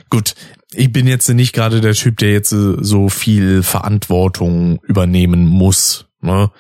[0.10, 0.36] gut,
[0.74, 6.06] ich bin jetzt nicht gerade der Typ, der jetzt so viel Verantwortung übernehmen muss.
[6.24, 6.52] Ne?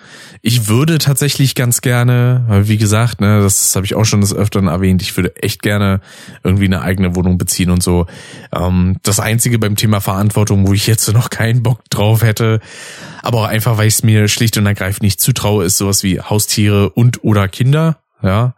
[0.41, 4.67] Ich würde tatsächlich ganz gerne, wie gesagt, ne, das habe ich auch schon des Öfteren
[4.67, 6.01] erwähnt, ich würde echt gerne
[6.43, 8.05] irgendwie eine eigene Wohnung beziehen und so.
[8.53, 12.59] Ähm, das Einzige beim Thema Verantwortung, wo ich jetzt noch keinen Bock drauf hätte,
[13.21, 16.19] aber auch einfach, weil ich es mir schlicht und ergreifend nicht zutraue, ist sowas wie
[16.19, 18.02] Haustiere und oder Kinder.
[18.23, 18.55] Ja,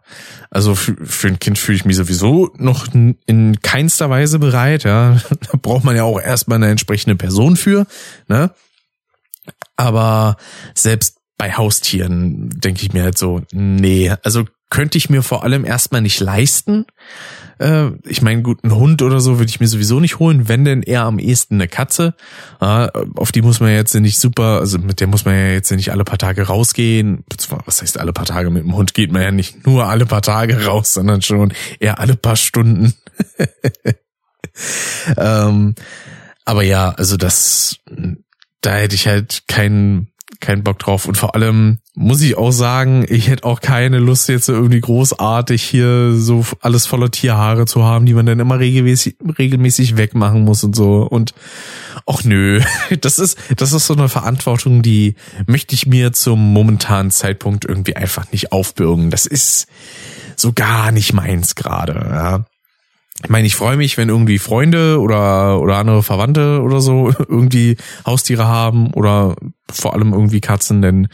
[0.48, 4.84] also für, für ein Kind fühle ich mich sowieso noch in keinster Weise bereit.
[4.84, 5.16] Ja,
[5.50, 7.86] da braucht man ja auch erstmal eine entsprechende Person für.
[8.28, 8.52] Ne?
[9.74, 10.36] Aber
[10.74, 15.64] selbst bei Haustieren denke ich mir halt so, nee, also könnte ich mir vor allem
[15.64, 16.86] erstmal nicht leisten.
[17.58, 20.64] Äh, ich meine, gut, einen Hund oder so würde ich mir sowieso nicht holen, wenn
[20.64, 22.14] denn eher am ehesten eine Katze.
[22.60, 25.70] Äh, auf die muss man jetzt nicht super, also mit der muss man ja jetzt
[25.70, 27.24] nicht alle paar Tage rausgehen.
[27.64, 28.50] Was heißt alle paar Tage?
[28.50, 31.98] Mit dem Hund geht man ja nicht nur alle paar Tage raus, sondern schon eher
[31.98, 32.94] alle paar Stunden.
[35.16, 35.74] ähm,
[36.44, 37.78] aber ja, also das,
[38.60, 41.06] da hätte ich halt keinen keinen Bock drauf.
[41.06, 45.62] Und vor allem muss ich auch sagen, ich hätte auch keine Lust, jetzt irgendwie großartig
[45.62, 50.62] hier so alles voller Tierhaare zu haben, die man dann immer regelmäßig, regelmäßig wegmachen muss
[50.64, 51.02] und so.
[51.02, 51.34] Und
[52.06, 52.60] ach nö,
[53.00, 55.14] das ist, das ist so eine Verantwortung, die
[55.46, 59.10] möchte ich mir zum momentanen Zeitpunkt irgendwie einfach nicht aufbürgen.
[59.10, 59.66] Das ist
[60.36, 62.44] so gar nicht meins gerade, ja.
[63.24, 67.76] Ich meine, ich freue mich, wenn irgendwie Freunde oder oder andere Verwandte oder so irgendwie
[68.04, 69.36] Haustiere haben oder
[69.70, 71.08] vor allem irgendwie Katzen, denn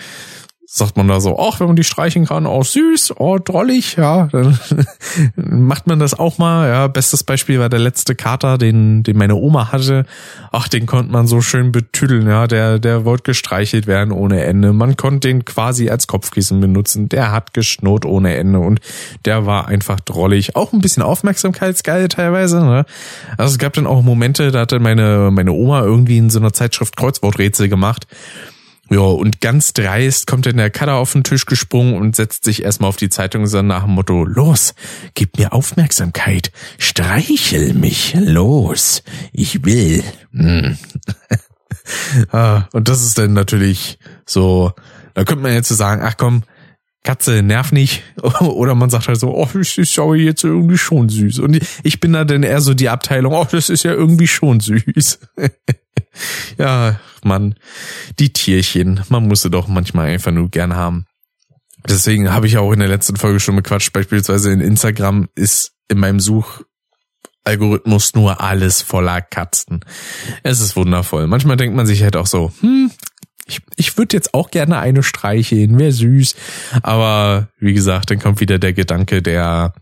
[0.74, 4.28] sagt man da so, ach, wenn man die streichen kann, oh süß, oh drollig, ja,
[4.32, 4.58] dann
[5.36, 6.66] macht man das auch mal.
[6.66, 10.06] Ja, bestes Beispiel war der letzte Kater, den, den meine Oma hatte.
[10.50, 14.72] Ach, den konnte man so schön betüdeln, ja, der, der wollte gestreichelt werden ohne Ende.
[14.72, 17.10] Man konnte den quasi als Kopfkissen benutzen.
[17.10, 18.80] Der hat geschnurrt ohne Ende und
[19.26, 20.56] der war einfach drollig.
[20.56, 22.86] Auch ein bisschen aufmerksamkeitsgeil teilweise, ne?
[23.36, 26.54] Also es gab dann auch Momente, da hatte meine, meine Oma irgendwie in so einer
[26.54, 28.06] Zeitschrift Kreuzworträtsel gemacht.
[28.92, 32.62] Ja, und ganz dreist kommt dann der Cutter auf den Tisch gesprungen und setzt sich
[32.62, 34.74] erstmal auf die Zeitung nach dem Motto, los,
[35.14, 39.02] gib mir Aufmerksamkeit, streichel mich, los,
[39.32, 40.04] ich will.
[40.34, 40.76] Hm.
[42.32, 44.72] ah, und das ist dann natürlich so,
[45.14, 46.42] da könnte man jetzt so sagen, ach komm,
[47.04, 48.02] Katze, nerv nicht.
[48.40, 51.40] Oder man sagt halt so, oh, ich schaue jetzt irgendwie schon süß.
[51.40, 54.60] Und ich bin da dann eher so die Abteilung, oh, das ist ja irgendwie schon
[54.60, 55.18] süß.
[56.58, 57.56] ja, Mann,
[58.18, 61.06] die Tierchen, man muss sie doch manchmal einfach nur gern haben.
[61.88, 65.98] Deswegen habe ich auch in der letzten Folge schon bequatscht, beispielsweise in Instagram ist in
[65.98, 69.84] meinem Suchalgorithmus nur alles voller Katzen.
[70.44, 71.26] Es ist wundervoll.
[71.26, 72.91] Manchmal denkt man sich halt auch so, hm,
[73.46, 76.36] ich, ich würde jetzt auch gerne eine streicheln, wäre süß.
[76.82, 79.74] Aber wie gesagt, dann kommt wieder der Gedanke der,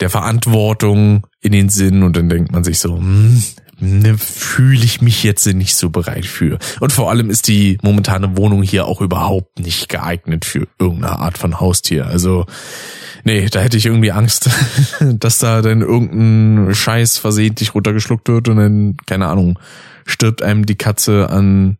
[0.00, 3.42] der Verantwortung in den Sinn und dann denkt man sich so, hm,
[3.78, 6.58] ne, fühle ich mich jetzt nicht so bereit für.
[6.80, 11.38] Und vor allem ist die momentane Wohnung hier auch überhaupt nicht geeignet für irgendeine Art
[11.38, 12.06] von Haustier.
[12.06, 12.46] Also,
[13.24, 14.50] nee, da hätte ich irgendwie Angst,
[15.00, 19.58] dass da dann irgendein Scheiß versehentlich runtergeschluckt wird und dann, keine Ahnung,
[20.04, 21.78] stirbt einem die Katze an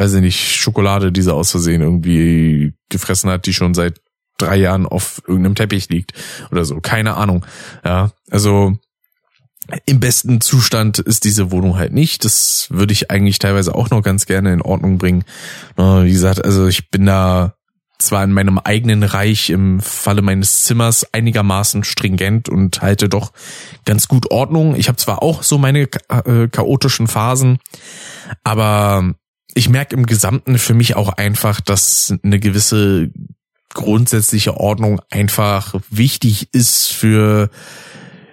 [0.00, 4.00] weiß ich nicht, Schokolade, die sie aus Versehen irgendwie gefressen hat, die schon seit
[4.38, 6.14] drei Jahren auf irgendeinem Teppich liegt
[6.50, 6.80] oder so.
[6.80, 7.44] Keine Ahnung.
[7.84, 8.78] Ja, also
[9.86, 12.24] im besten Zustand ist diese Wohnung halt nicht.
[12.24, 15.24] Das würde ich eigentlich teilweise auch noch ganz gerne in Ordnung bringen.
[15.76, 17.54] Wie gesagt, also ich bin da
[17.98, 23.32] zwar in meinem eigenen Reich im Falle meines Zimmers einigermaßen stringent und halte doch
[23.84, 24.74] ganz gut Ordnung.
[24.74, 27.58] Ich habe zwar auch so meine äh, chaotischen Phasen,
[28.42, 29.14] aber
[29.54, 33.10] ich merke im Gesamten für mich auch einfach, dass eine gewisse
[33.72, 37.50] grundsätzliche Ordnung einfach wichtig ist für,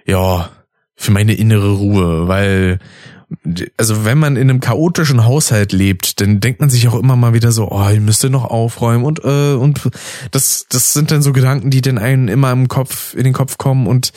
[0.04, 0.50] ja,
[0.96, 2.80] für meine innere Ruhe, weil
[3.76, 7.34] also wenn man in einem chaotischen Haushalt lebt, dann denkt man sich auch immer mal
[7.34, 9.90] wieder so, oh, ich müsste noch aufräumen und äh, und
[10.30, 13.58] das das sind dann so Gedanken, die dann einen immer im Kopf in den Kopf
[13.58, 14.12] kommen und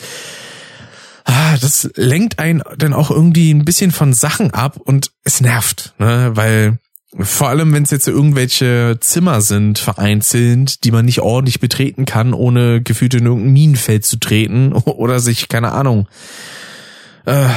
[1.24, 5.92] ah, das lenkt einen dann auch irgendwie ein bisschen von Sachen ab und es nervt,
[5.98, 6.78] ne, weil
[7.18, 12.32] vor allem, wenn es jetzt irgendwelche Zimmer sind, vereinzelt, die man nicht ordentlich betreten kann,
[12.32, 16.08] ohne gefühlt in irgendein Minenfeld zu treten oder sich, keine Ahnung,
[17.24, 17.48] äh,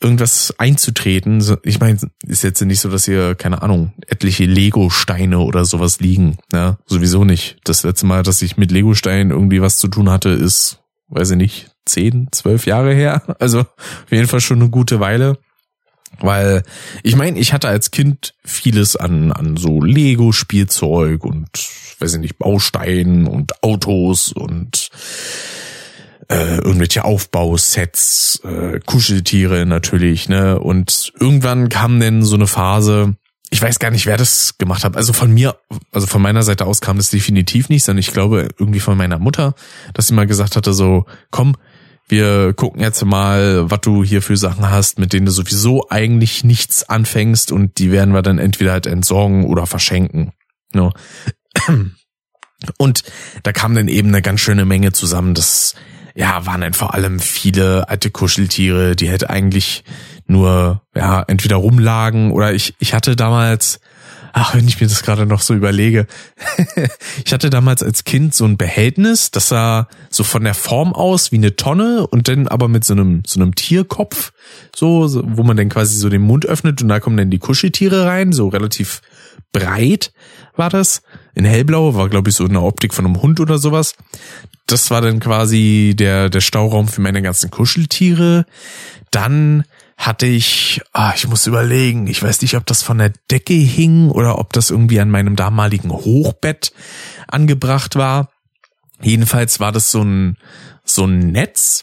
[0.00, 1.42] irgendwas einzutreten.
[1.64, 6.36] Ich meine, ist jetzt nicht so, dass hier, keine Ahnung, etliche Lego-Steine oder sowas liegen.
[6.52, 7.58] Ja, sowieso nicht.
[7.64, 11.36] Das letzte Mal, dass ich mit Lego-Steinen irgendwie was zu tun hatte, ist, weiß ich
[11.36, 13.22] nicht, zehn, zwölf Jahre her.
[13.40, 15.38] Also auf jeden Fall schon eine gute Weile.
[16.20, 16.62] Weil
[17.02, 21.48] ich meine, ich hatte als Kind vieles an, an so Lego-Spielzeug und,
[22.00, 24.90] weiß ich nicht, Bausteinen und Autos und
[26.28, 30.58] äh, irgendwelche Aufbausets, äh, Kuscheltiere natürlich, ne?
[30.58, 33.16] Und irgendwann kam denn so eine Phase,
[33.50, 34.96] ich weiß gar nicht, wer das gemacht hat.
[34.96, 35.56] Also von mir,
[35.90, 39.18] also von meiner Seite aus kam das definitiv nicht, sondern ich glaube irgendwie von meiner
[39.18, 39.54] Mutter,
[39.94, 41.56] dass sie mal gesagt hatte, so, komm,
[42.08, 46.42] wir gucken jetzt mal, was du hier für Sachen hast, mit denen du sowieso eigentlich
[46.42, 50.32] nichts anfängst und die werden wir dann entweder halt entsorgen oder verschenken.
[50.72, 50.92] No.
[52.78, 53.02] Und
[53.42, 55.34] da kam dann eben eine ganz schöne Menge zusammen.
[55.34, 55.74] Das
[56.14, 59.84] ja waren dann vor allem viele alte Kuscheltiere, die halt eigentlich
[60.26, 63.80] nur ja entweder rumlagen oder ich ich hatte damals
[64.32, 66.06] ach, wenn ich mir das gerade noch so überlege.
[67.24, 71.32] ich hatte damals als Kind so ein Behältnis, das sah so von der Form aus
[71.32, 74.32] wie eine Tonne und dann aber mit so einem, so einem Tierkopf,
[74.74, 78.06] so, wo man dann quasi so den Mund öffnet und da kommen dann die Kuscheltiere
[78.06, 79.00] rein, so relativ
[79.52, 80.12] breit
[80.56, 81.02] war das.
[81.34, 83.94] In hellblau war, glaube ich, so eine Optik von einem Hund oder sowas.
[84.66, 88.44] Das war dann quasi der, der Stauraum für meine ganzen Kuscheltiere.
[89.10, 89.64] Dann
[89.98, 94.10] hatte ich, ah, ich muss überlegen, ich weiß nicht, ob das von der Decke hing
[94.10, 96.72] oder ob das irgendwie an meinem damaligen Hochbett
[97.26, 98.30] angebracht war.
[99.02, 100.36] Jedenfalls war das so ein,
[100.84, 101.82] so ein Netz,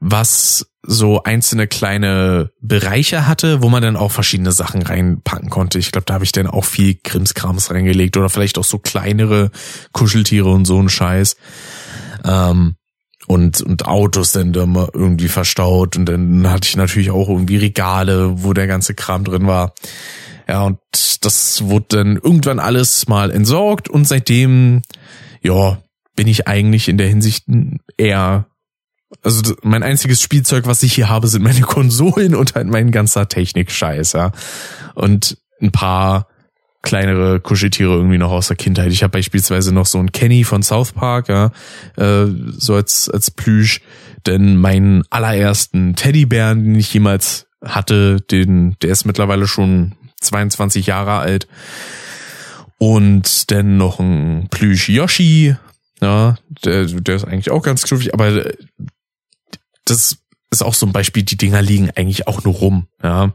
[0.00, 5.78] was so einzelne kleine Bereiche hatte, wo man dann auch verschiedene Sachen reinpacken konnte.
[5.78, 9.50] Ich glaube, da habe ich dann auch viel Krimskrams reingelegt oder vielleicht auch so kleinere
[9.92, 11.36] Kuscheltiere und so ein Scheiß.
[12.24, 12.76] Ähm,
[13.26, 17.56] und, und Autos dann da mal irgendwie verstaut und dann hatte ich natürlich auch irgendwie
[17.56, 19.74] Regale, wo der ganze Kram drin war.
[20.48, 20.78] Ja, und
[21.22, 24.82] das wurde dann irgendwann alles mal entsorgt und seitdem,
[25.42, 25.78] ja,
[26.14, 27.46] bin ich eigentlich in der Hinsicht
[27.96, 28.46] eher
[29.22, 33.28] also mein einziges Spielzeug, was ich hier habe, sind meine Konsolen und halt mein ganzer
[33.28, 34.32] Technik-Scheiß, ja.
[34.94, 36.28] Und ein paar
[36.86, 38.92] kleinere Kuscheltiere irgendwie noch aus der Kindheit.
[38.92, 41.50] Ich habe beispielsweise noch so ein Kenny von South Park, ja,
[41.96, 43.80] äh, so als als Plüsch.
[44.24, 51.18] Denn meinen allerersten Teddybären, den ich jemals hatte, den, der ist mittlerweile schon 22 Jahre
[51.18, 51.48] alt.
[52.78, 55.56] Und dann noch ein Plüsch Yoshi,
[56.00, 58.52] ja, der, der ist eigentlich auch ganz knuffig, aber
[59.84, 60.18] das
[60.50, 63.32] ist auch so ein Beispiel, die Dinger liegen eigentlich auch nur rum, ja.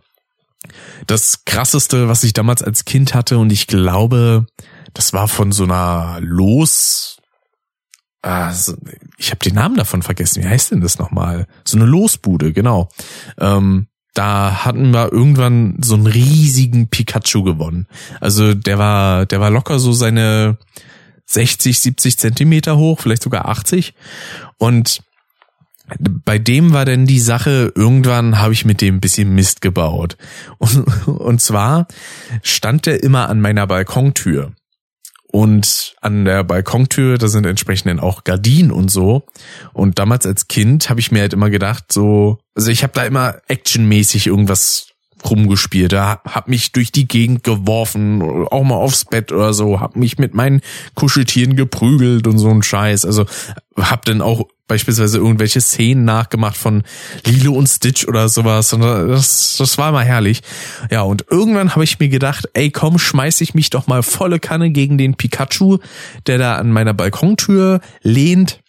[1.08, 4.46] Das krasseste, was ich damals als Kind hatte, und ich glaube,
[4.94, 7.18] das war von so einer Los,
[8.22, 8.76] also
[9.18, 10.44] ich habe den Namen davon vergessen.
[10.44, 11.48] Wie heißt denn das nochmal?
[11.66, 12.90] So eine Losbude, genau.
[13.40, 17.88] Ähm, da hatten wir irgendwann so einen riesigen Pikachu gewonnen.
[18.20, 20.58] Also der war, der war locker so seine
[21.26, 23.94] 60, 70 Zentimeter hoch, vielleicht sogar 80.
[24.58, 25.02] Und
[26.00, 30.18] bei dem war denn die Sache, irgendwann habe ich mit dem bisschen Mist gebaut.
[30.58, 31.88] Und, und zwar
[32.44, 34.54] stand der immer an meiner Balkontür.
[35.28, 39.24] Und an der Balkontür, da sind entsprechend dann auch Gardinen und so.
[39.72, 43.04] Und damals als Kind habe ich mir halt immer gedacht, so, also ich habe da
[43.04, 44.88] immer actionmäßig irgendwas
[45.24, 45.94] rumgespielt.
[45.94, 50.34] Hab mich durch die Gegend geworfen, auch mal aufs Bett oder so, hab mich mit
[50.34, 50.62] meinen
[50.96, 53.06] Kuscheltieren geprügelt und so ein Scheiß.
[53.06, 53.26] Also
[53.78, 56.84] hab dann auch beispielsweise irgendwelche Szenen nachgemacht von
[57.26, 58.72] Lilo und Stitch oder sowas.
[58.72, 60.44] Und das, das war mal herrlich.
[60.90, 64.40] Ja, und irgendwann habe ich mir gedacht, ey, komm, schmeiß ich mich doch mal volle
[64.40, 65.80] Kanne gegen den Pikachu,
[66.26, 68.62] der da an meiner Balkontür lehnt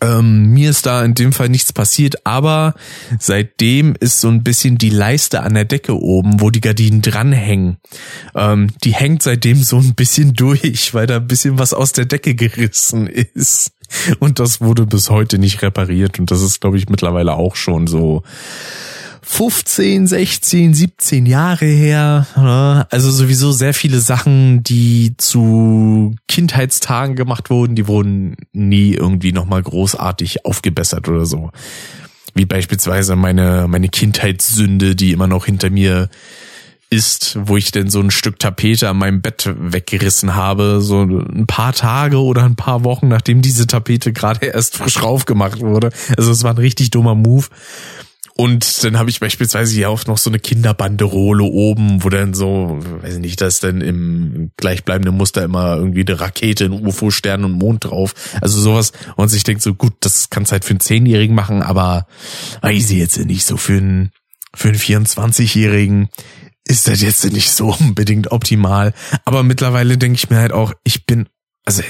[0.00, 2.74] ähm, mir ist da in dem Fall nichts passiert, aber
[3.18, 7.78] seitdem ist so ein bisschen die Leiste an der Decke oben, wo die Gardinen dranhängen.
[8.34, 12.04] Ähm, die hängt seitdem so ein bisschen durch, weil da ein bisschen was aus der
[12.04, 13.72] Decke gerissen ist.
[14.18, 16.18] Und das wurde bis heute nicht repariert.
[16.18, 18.22] Und das ist, glaube ich, mittlerweile auch schon so
[19.28, 22.26] 15, 16, 17 Jahre her.
[22.36, 22.86] Ne?
[22.90, 29.62] Also sowieso sehr viele Sachen, die zu Kindheitstagen gemacht wurden, die wurden nie irgendwie nochmal
[29.62, 31.50] großartig aufgebessert oder so.
[32.34, 36.08] Wie beispielsweise meine, meine Kindheitssünde, die immer noch hinter mir
[36.90, 41.46] ist, wo ich denn so ein Stück Tapete an meinem Bett weggerissen habe, so ein
[41.46, 45.90] paar Tage oder ein paar Wochen, nachdem diese Tapete gerade erst frisch raufgemacht wurde.
[46.16, 47.46] Also es war ein richtig dummer Move.
[48.38, 52.78] Und dann habe ich beispielsweise hier auch noch so eine Kinderbanderole oben, wo dann so,
[53.00, 57.10] weiß ich nicht, da ist dann im gleichbleibenden Muster immer irgendwie eine Rakete, ein UFO,
[57.10, 58.14] Stern und Mond drauf.
[58.42, 58.92] Also sowas.
[59.16, 62.06] Und sich denkt so, gut, das kannst halt für einen Zehnjährigen machen, aber
[62.68, 64.10] ich jetzt nicht so für einen,
[64.54, 66.10] für einen 24-Jährigen
[66.66, 68.92] ist das jetzt nicht so unbedingt optimal.
[69.24, 71.28] Aber mittlerweile denke ich mir halt auch, ich bin
[71.68, 71.82] also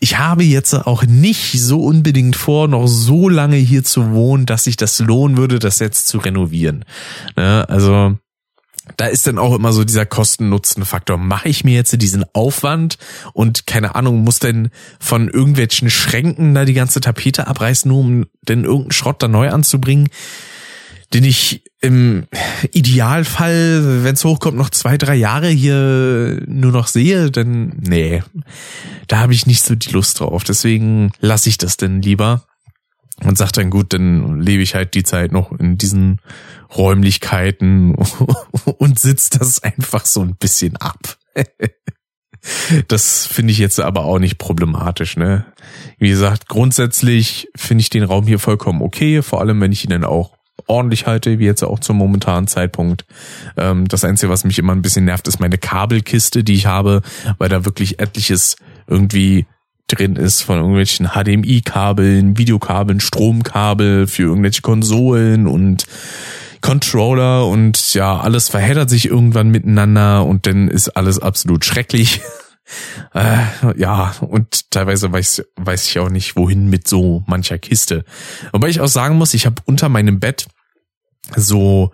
[0.00, 4.64] ich habe jetzt auch nicht so unbedingt vor, noch so lange hier zu wohnen, dass
[4.64, 6.86] sich das lohnen würde, das jetzt zu renovieren.
[7.36, 7.68] Ne?
[7.68, 8.16] Also
[8.96, 11.18] da ist dann auch immer so dieser Kosten-Nutzen-Faktor.
[11.18, 12.96] Mache ich mir jetzt diesen Aufwand
[13.34, 18.64] und keine Ahnung, muss denn von irgendwelchen Schränken da die ganze Tapete abreißen, um denn
[18.64, 20.08] irgendeinen Schrott da neu anzubringen?
[21.14, 22.26] den ich im
[22.72, 28.22] Idealfall, wenn es hochkommt, noch zwei, drei Jahre hier nur noch sehe, dann nee,
[29.06, 30.44] da habe ich nicht so die Lust drauf.
[30.44, 32.46] Deswegen lasse ich das denn lieber
[33.22, 36.20] und sag dann gut, dann lebe ich halt die Zeit noch in diesen
[36.74, 37.94] Räumlichkeiten
[38.78, 41.18] und sitzt das einfach so ein bisschen ab.
[42.88, 45.46] Das finde ich jetzt aber auch nicht problematisch, ne?
[45.96, 49.88] Wie gesagt, grundsätzlich finde ich den Raum hier vollkommen okay, vor allem wenn ich ihn
[49.88, 50.36] dann auch
[50.66, 53.04] ordentlich halte, wie jetzt auch zum momentanen Zeitpunkt.
[53.56, 57.02] Ähm, das Einzige, was mich immer ein bisschen nervt, ist meine Kabelkiste, die ich habe,
[57.38, 59.46] weil da wirklich etliches irgendwie
[59.88, 65.84] drin ist von irgendwelchen HDMI-Kabeln, Videokabeln, Stromkabel für irgendwelche Konsolen und
[66.62, 72.22] Controller und ja, alles verheddert sich irgendwann miteinander und dann ist alles absolut schrecklich.
[73.12, 73.44] Äh,
[73.76, 78.04] ja, und teilweise weiß, weiß ich auch nicht, wohin mit so mancher Kiste.
[78.52, 80.46] Wobei ich auch sagen muss, ich habe unter meinem Bett
[81.36, 81.92] so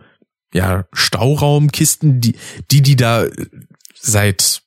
[0.52, 2.36] ja Stauraumkisten, die
[2.70, 3.26] die die da
[3.94, 4.62] seit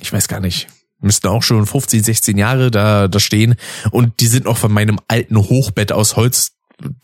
[0.00, 0.68] ich weiß gar nicht
[1.00, 3.56] müssten auch schon 15, 16 Jahre da da stehen
[3.90, 6.52] und die sind noch von meinem alten Hochbett aus Holz,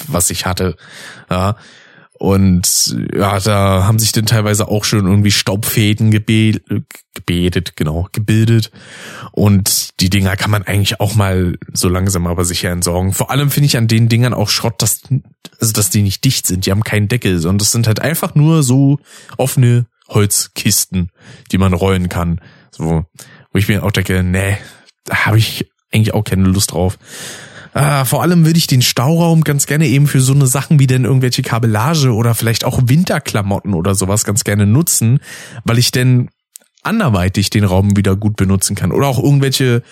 [0.06, 0.76] was ich hatte.
[1.30, 1.56] Ja,
[2.20, 6.60] und ja, da haben sich dann teilweise auch schon irgendwie Staubfäden gebe
[7.14, 8.70] gebetet, genau, gebildet.
[9.32, 13.14] Und die Dinger kann man eigentlich auch mal so langsam aber sicher entsorgen.
[13.14, 15.00] Vor allem finde ich an den Dingern auch Schrott, dass,
[15.60, 16.66] also dass die nicht dicht sind.
[16.66, 18.98] Die haben keinen Deckel, sondern das sind halt einfach nur so
[19.38, 21.08] offene Holzkisten,
[21.52, 22.42] die man rollen kann.
[22.70, 23.06] So,
[23.50, 24.58] wo ich mir auch denke, nee,
[25.06, 26.98] da habe ich eigentlich auch keine Lust drauf.
[27.72, 30.88] Ah, vor allem würde ich den Stauraum ganz gerne eben für so eine Sachen wie
[30.88, 35.20] denn irgendwelche Kabellage oder vielleicht auch Winterklamotten oder sowas ganz gerne nutzen,
[35.64, 36.30] weil ich denn
[36.82, 38.90] anderweitig den Raum wieder gut benutzen kann.
[38.90, 39.82] Oder auch irgendwelche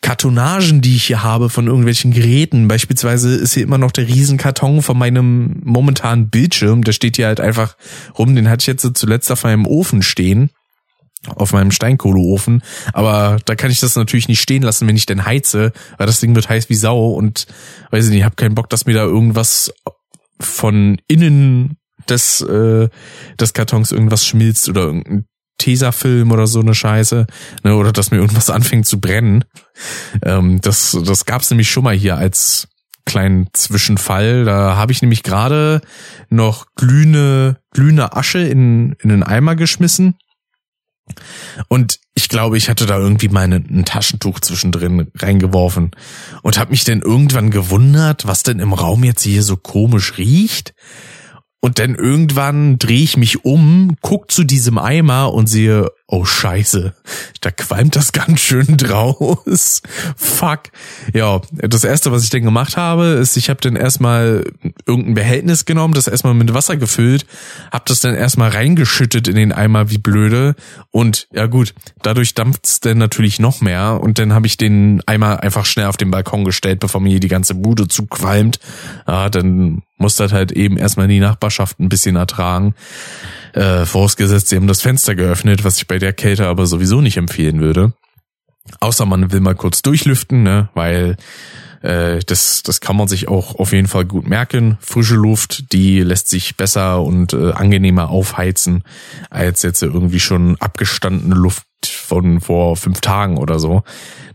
[0.00, 2.68] Kartonagen, die ich hier habe von irgendwelchen Geräten.
[2.68, 6.84] Beispielsweise ist hier immer noch der Riesenkarton von meinem momentanen Bildschirm.
[6.84, 7.76] Der steht hier halt einfach
[8.18, 8.34] rum.
[8.34, 10.50] Den hatte ich jetzt zuletzt auf meinem Ofen stehen
[11.28, 12.62] auf meinem Steinkohleofen,
[12.92, 16.20] aber da kann ich das natürlich nicht stehen lassen, wenn ich denn heize, weil das
[16.20, 17.46] Ding wird heiß wie Sau und
[17.90, 19.72] weiß ich nicht, ich habe keinen Bock, dass mir da irgendwas
[20.40, 21.76] von innen
[22.08, 22.88] des äh,
[23.38, 25.26] des Kartons irgendwas schmilzt oder irgendein
[25.58, 27.26] Tesafilm oder so eine Scheiße,
[27.64, 29.44] ne, oder dass mir irgendwas anfängt zu brennen.
[30.22, 32.68] Ähm, das das gab's nämlich schon mal hier als
[33.04, 34.44] kleinen Zwischenfall.
[34.44, 35.82] Da habe ich nämlich gerade
[36.30, 40.16] noch glühende glühende Asche in in den Eimer geschmissen
[41.68, 45.92] und ich glaube, ich hatte da irgendwie meine ein Taschentuch zwischendrin reingeworfen
[46.42, 50.74] und habe mich dann irgendwann gewundert, was denn im Raum jetzt hier so komisch riecht.
[51.62, 56.92] Und dann irgendwann drehe ich mich um, guck zu diesem Eimer und sehe, oh scheiße,
[57.40, 59.80] da qualmt das ganz schön draus.
[60.16, 60.62] Fuck.
[61.14, 64.44] Ja, das erste, was ich dann gemacht habe, ist, ich habe dann erstmal
[64.86, 67.26] irgendein Behältnis genommen, das erstmal mit Wasser gefüllt,
[67.72, 70.56] habe das dann erstmal reingeschüttet in den Eimer wie blöde
[70.90, 75.42] und ja gut, dadurch dampft's dann natürlich noch mehr und dann habe ich den Eimer
[75.42, 78.58] einfach schnell auf den Balkon gestellt, bevor mir die ganze Bude zuqualmt.
[79.06, 82.74] Ja, dann muss das halt eben erstmal die Nachbarschaft ein bisschen ertragen.
[83.52, 87.16] Äh, vorausgesetzt, sie haben das Fenster geöffnet, was ich bei der Kälte aber sowieso nicht
[87.16, 87.92] empfehlen würde.
[88.78, 90.68] Außer man will mal kurz durchlüften, ne?
[90.74, 91.16] weil
[91.82, 94.78] äh, das, das kann man sich auch auf jeden Fall gut merken.
[94.80, 98.84] Frische Luft, die lässt sich besser und äh, angenehmer aufheizen
[99.30, 103.82] als jetzt irgendwie schon abgestandene Luft von vor fünf Tagen oder so.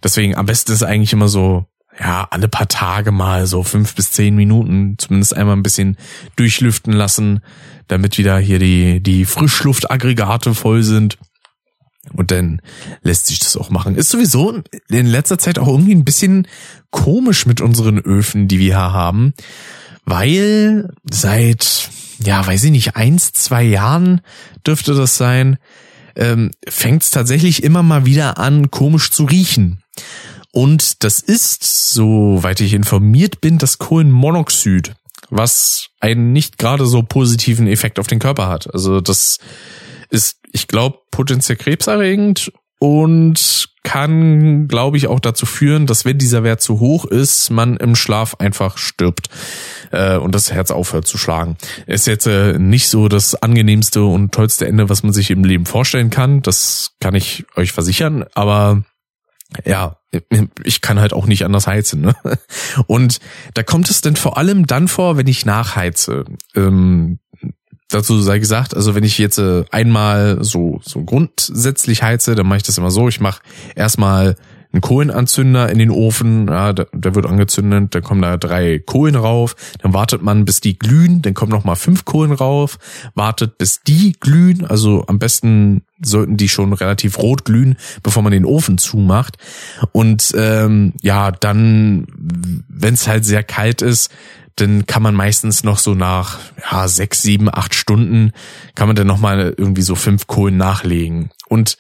[0.04, 1.66] Deswegen am besten ist eigentlich immer so
[2.00, 5.98] ja, alle paar Tage mal so fünf bis zehn Minuten zumindest einmal ein bisschen
[6.36, 7.42] durchlüften lassen,
[7.88, 11.18] damit wieder hier die, die Frischluftaggregate voll sind.
[12.14, 12.62] Und dann
[13.02, 13.96] lässt sich das auch machen.
[13.96, 16.48] Ist sowieso in letzter Zeit auch irgendwie ein bisschen
[16.92, 19.34] komisch mit unseren Öfen, die wir hier haben,
[20.06, 21.90] weil seit,
[22.24, 24.22] ja, weiß ich nicht, eins, zwei Jahren
[24.68, 25.58] dürfte das sein,
[26.16, 29.82] ähm, fängt es tatsächlich immer mal wieder an, komisch zu riechen.
[30.56, 34.94] Und das ist, soweit ich informiert bin, das Kohlenmonoxid,
[35.30, 38.74] was einen nicht gerade so positiven Effekt auf den Körper hat.
[38.74, 39.40] Also das
[40.10, 46.44] ist, ich glaube, potenziell krebserregend und kann, glaube ich, auch dazu führen, dass wenn dieser
[46.46, 49.28] Wert zu hoch ist, man im Schlaf einfach stirbt
[49.92, 51.58] äh, und das Herz aufhört zu schlagen.
[51.86, 55.66] Ist jetzt äh, nicht so das angenehmste und tollste Ende, was man sich im Leben
[55.66, 56.42] vorstellen kann.
[56.42, 58.86] Das kann ich euch versichern, aber
[59.64, 59.98] ja,
[60.64, 62.02] ich kann halt auch nicht anders heizen.
[62.02, 62.16] Ne?
[62.88, 63.20] Und
[63.54, 66.26] da kommt es denn vor allem dann vor, wenn ich nachheize.
[66.56, 67.20] Ähm,
[67.90, 72.58] dazu sei gesagt, also wenn ich jetzt äh, einmal so so grundsätzlich heize, dann mache
[72.58, 73.08] ich das immer so.
[73.08, 73.42] Ich mache
[73.76, 74.36] erstmal
[74.76, 79.16] einen Kohlenanzünder in den Ofen, ja, der, der wird angezündet, dann kommen da drei Kohlen
[79.16, 82.78] rauf, dann wartet man, bis die glühen, dann kommen noch mal fünf Kohlen rauf,
[83.16, 88.34] wartet, bis die glühen, also am besten sollten die schon relativ rot glühen, bevor man
[88.34, 89.38] den Ofen zumacht.
[89.94, 92.06] Und ähm, ja, dann,
[92.68, 94.12] wenn es halt sehr kalt ist,
[94.58, 98.34] dann kann man meistens noch so nach ja, sechs, sieben, acht Stunden
[98.74, 101.30] kann man dann noch mal irgendwie so fünf Kohlen nachlegen.
[101.48, 101.78] Und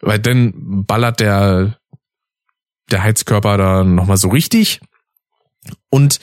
[0.00, 1.78] weil dann ballert der
[2.90, 4.80] der Heizkörper da nochmal so richtig.
[5.90, 6.18] Und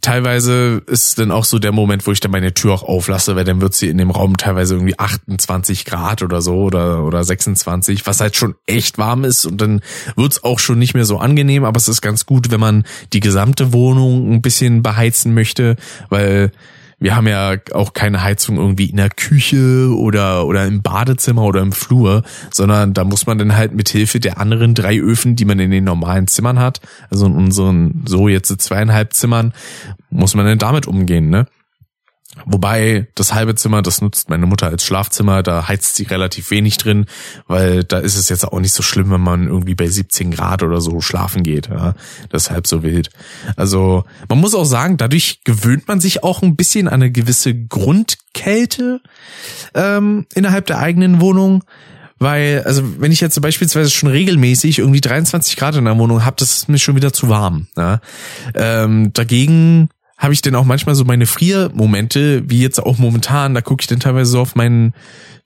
[0.00, 3.44] teilweise ist dann auch so der Moment, wo ich dann meine Tür auch auflasse, weil
[3.44, 8.06] dann wird sie in dem Raum teilweise irgendwie 28 Grad oder so oder, oder 26,
[8.06, 9.80] was halt schon echt warm ist und dann
[10.16, 13.20] wird's auch schon nicht mehr so angenehm, aber es ist ganz gut, wenn man die
[13.20, 15.76] gesamte Wohnung ein bisschen beheizen möchte,
[16.08, 16.52] weil
[17.00, 21.62] wir haben ja auch keine Heizung irgendwie in der Küche oder, oder im Badezimmer oder
[21.62, 25.46] im Flur, sondern da muss man dann halt mit Hilfe der anderen drei Öfen, die
[25.46, 26.80] man in den normalen Zimmern hat,
[27.10, 29.54] also in unseren so jetzt zweieinhalb Zimmern,
[30.10, 31.46] muss man dann damit umgehen, ne?
[32.44, 36.76] Wobei das halbe Zimmer, das nutzt meine Mutter als Schlafzimmer, da heizt sie relativ wenig
[36.76, 37.06] drin,
[37.48, 40.62] weil da ist es jetzt auch nicht so schlimm, wenn man irgendwie bei 17 Grad
[40.62, 41.68] oder so schlafen geht.
[41.68, 41.94] Ja?
[42.32, 43.10] Deshalb so wild.
[43.56, 47.52] Also man muss auch sagen, dadurch gewöhnt man sich auch ein bisschen an eine gewisse
[47.52, 49.00] Grundkälte
[49.74, 51.64] ähm, innerhalb der eigenen Wohnung.
[52.20, 56.36] Weil, also wenn ich jetzt beispielsweise schon regelmäßig irgendwie 23 Grad in der Wohnung habe,
[56.38, 57.66] das ist mir schon wieder zu warm.
[57.76, 58.00] Ja?
[58.54, 59.88] Ähm, dagegen
[60.20, 63.86] habe ich denn auch manchmal so meine Friermomente, wie jetzt auch momentan, da gucke ich
[63.86, 64.92] dann teilweise so auf meinen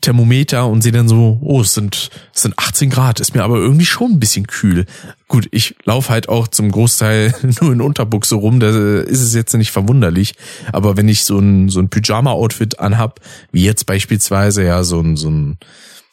[0.01, 3.57] Thermometer und sehe dann so, oh, es sind, es sind 18 Grad, ist mir aber
[3.57, 4.85] irgendwie schon ein bisschen kühl.
[5.29, 8.68] Gut, ich laufe halt auch zum Großteil nur in Unterbuchse rum, da
[9.01, 10.35] ist es jetzt nicht verwunderlich.
[10.72, 13.20] Aber wenn ich so ein, so ein Pyjama-Outfit anhab,
[13.53, 15.59] wie jetzt beispielsweise, ja, so ein, so ein,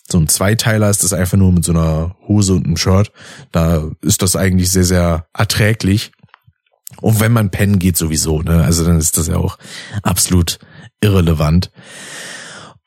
[0.07, 3.11] so ein Zweiteiler ist das einfach nur mit so einer Hose und einem Shirt,
[3.51, 6.11] da ist das eigentlich sehr, sehr erträglich.
[6.99, 8.63] Und wenn man pennen geht sowieso, ne?
[8.63, 9.57] Also dann ist das ja auch
[10.03, 10.59] absolut
[10.99, 11.71] irrelevant.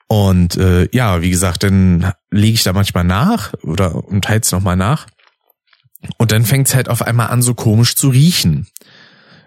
[0.07, 4.77] Und äh, ja, wie gesagt, dann lege ich da manchmal nach oder und teils nochmal
[4.77, 5.07] nach.
[6.19, 8.67] Und dann fängt es halt auf einmal an, so komisch zu riechen.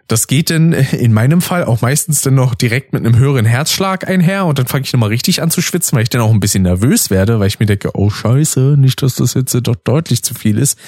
[0.08, 4.08] Das geht denn in meinem Fall auch meistens dann noch direkt mit einem höheren Herzschlag
[4.08, 6.40] einher und dann fange ich nochmal richtig an zu schwitzen, weil ich dann auch ein
[6.40, 10.24] bisschen nervös werde, weil ich mir denke, oh scheiße, nicht, dass das jetzt doch deutlich
[10.24, 10.80] zu viel ist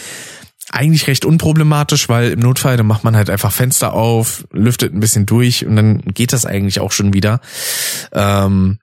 [0.72, 4.99] eigentlich recht unproblematisch, weil im Notfall, dann macht man halt einfach Fenster auf, lüftet ein
[4.99, 7.41] bisschen durch und dann geht das eigentlich auch schon wieder.
[8.13, 8.80] Ähm,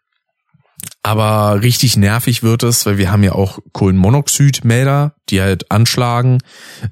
[1.03, 6.39] aber richtig nervig wird es, weil wir haben ja auch Kohlenmonoxidmelder, die halt anschlagen,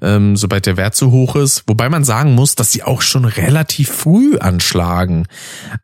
[0.01, 1.63] ähm, sobald der Wert zu hoch ist.
[1.67, 5.27] Wobei man sagen muss, dass sie auch schon relativ früh anschlagen.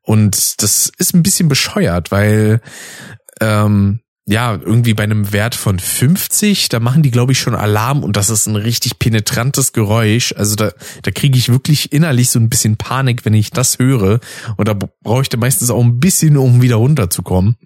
[0.02, 2.62] Und das ist ein bisschen bescheuert, weil
[3.42, 4.00] ähm,
[4.32, 8.16] ja, irgendwie bei einem Wert von 50, da machen die, glaube ich, schon Alarm und
[8.16, 10.34] das ist ein richtig penetrantes Geräusch.
[10.38, 10.72] Also da,
[11.02, 14.22] da kriege ich wirklich innerlich so ein bisschen Panik, wenn ich das höre.
[14.56, 17.58] Und da brauche ich dann meistens auch ein bisschen, um wieder runterzukommen.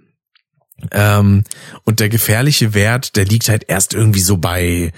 [0.91, 1.43] Ähm,
[1.84, 4.91] und der gefährliche Wert, der liegt halt erst irgendwie so bei,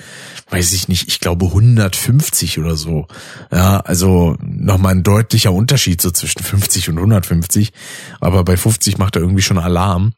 [0.50, 3.08] weiß ich nicht, ich glaube 150 oder so.
[3.52, 7.74] Ja, also nochmal ein deutlicher Unterschied so zwischen 50 und 150.
[8.22, 10.14] Aber bei 50 macht er irgendwie schon Alarm.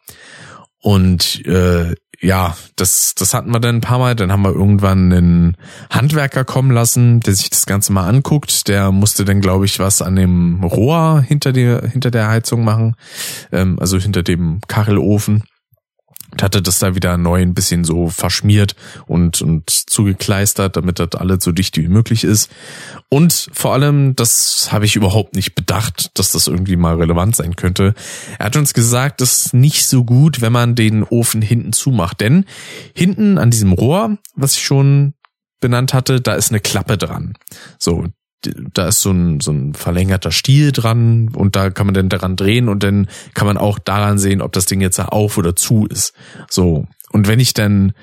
[0.82, 4.16] Und äh, ja, das, das hatten wir dann ein paar Mal.
[4.16, 5.58] Dann haben wir irgendwann einen
[5.90, 8.68] Handwerker kommen lassen, der sich das Ganze mal anguckt.
[8.68, 12.96] Der musste dann, glaube ich, was an dem Rohr hinter der, hinter der Heizung machen,
[13.52, 15.44] ähm, also hinter dem Kachelofen
[16.32, 18.76] und hatte das da wieder neu ein bisschen so verschmiert
[19.08, 22.52] und, und zugekleistert, damit das alles so dicht wie möglich ist.
[23.10, 27.56] Und vor allem, das habe ich überhaupt nicht bedacht, dass das irgendwie mal relevant sein
[27.56, 27.94] könnte.
[28.38, 32.22] Er hat uns gesagt, das ist nicht so gut, wenn man den Ofen hinten zumacht,
[32.22, 32.46] denn
[32.94, 35.14] hinten an diesem Rohr, was ich schon
[35.60, 37.34] benannt hatte, da ist eine Klappe dran.
[37.78, 38.06] So,
[38.42, 42.36] da ist so ein, so ein verlängerter Stiel dran und da kann man dann daran
[42.36, 45.86] drehen und dann kann man auch daran sehen, ob das Ding jetzt auf oder zu
[45.86, 46.14] ist.
[46.50, 46.86] So.
[47.12, 47.94] Und wenn ich dann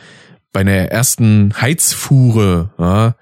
[0.53, 3.15] bei einer ersten Heizfuhre ja,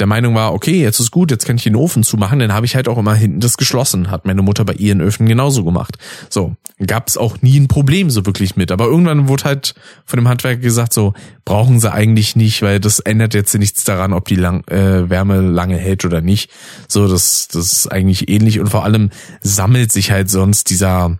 [0.00, 2.66] der Meinung war, okay, jetzt ist gut, jetzt kann ich den Ofen zumachen, dann habe
[2.66, 4.10] ich halt auch immer hinten das geschlossen.
[4.10, 5.98] Hat meine Mutter bei ihren Öfen genauso gemacht.
[6.30, 8.72] So, gab es auch nie ein Problem so wirklich mit.
[8.72, 9.74] Aber irgendwann wurde halt
[10.06, 11.12] von dem Handwerker gesagt, so,
[11.44, 15.40] brauchen sie eigentlich nicht, weil das ändert jetzt nichts daran, ob die lang, äh, Wärme
[15.40, 16.50] lange hält oder nicht.
[16.88, 19.10] So, das, das ist eigentlich ähnlich und vor allem
[19.42, 21.18] sammelt sich halt sonst dieser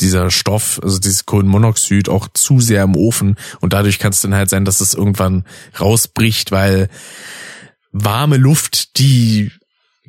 [0.00, 4.34] dieser Stoff, also dieses Kohlenmonoxid auch zu sehr im Ofen und dadurch kann es dann
[4.34, 5.44] halt sein, dass es irgendwann
[5.78, 6.88] rausbricht, weil
[7.94, 9.52] warme Luft, die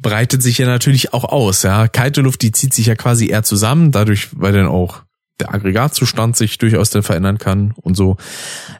[0.01, 1.87] breitet sich ja natürlich auch aus, ja.
[1.87, 5.03] Kalte Luft, die zieht sich ja quasi eher zusammen, dadurch, weil dann auch
[5.39, 8.17] der Aggregatzustand sich durchaus dann verändern kann und so.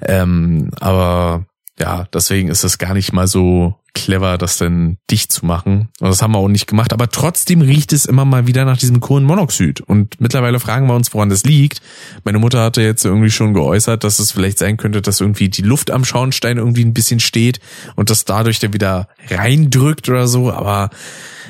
[0.01, 1.45] Ähm, aber
[1.79, 5.89] ja, deswegen ist es gar nicht mal so clever, das denn dicht zu machen.
[5.99, 6.93] Und das haben wir auch nicht gemacht.
[6.93, 9.81] Aber trotzdem riecht es immer mal wieder nach diesem Kohlenmonoxid.
[9.81, 11.81] Und mittlerweile fragen wir uns, woran das liegt.
[12.23, 15.63] Meine Mutter hatte jetzt irgendwie schon geäußert, dass es vielleicht sein könnte, dass irgendwie die
[15.63, 17.59] Luft am Schornstein irgendwie ein bisschen steht
[17.95, 20.51] und das dadurch dann wieder reindrückt oder so.
[20.51, 20.91] Aber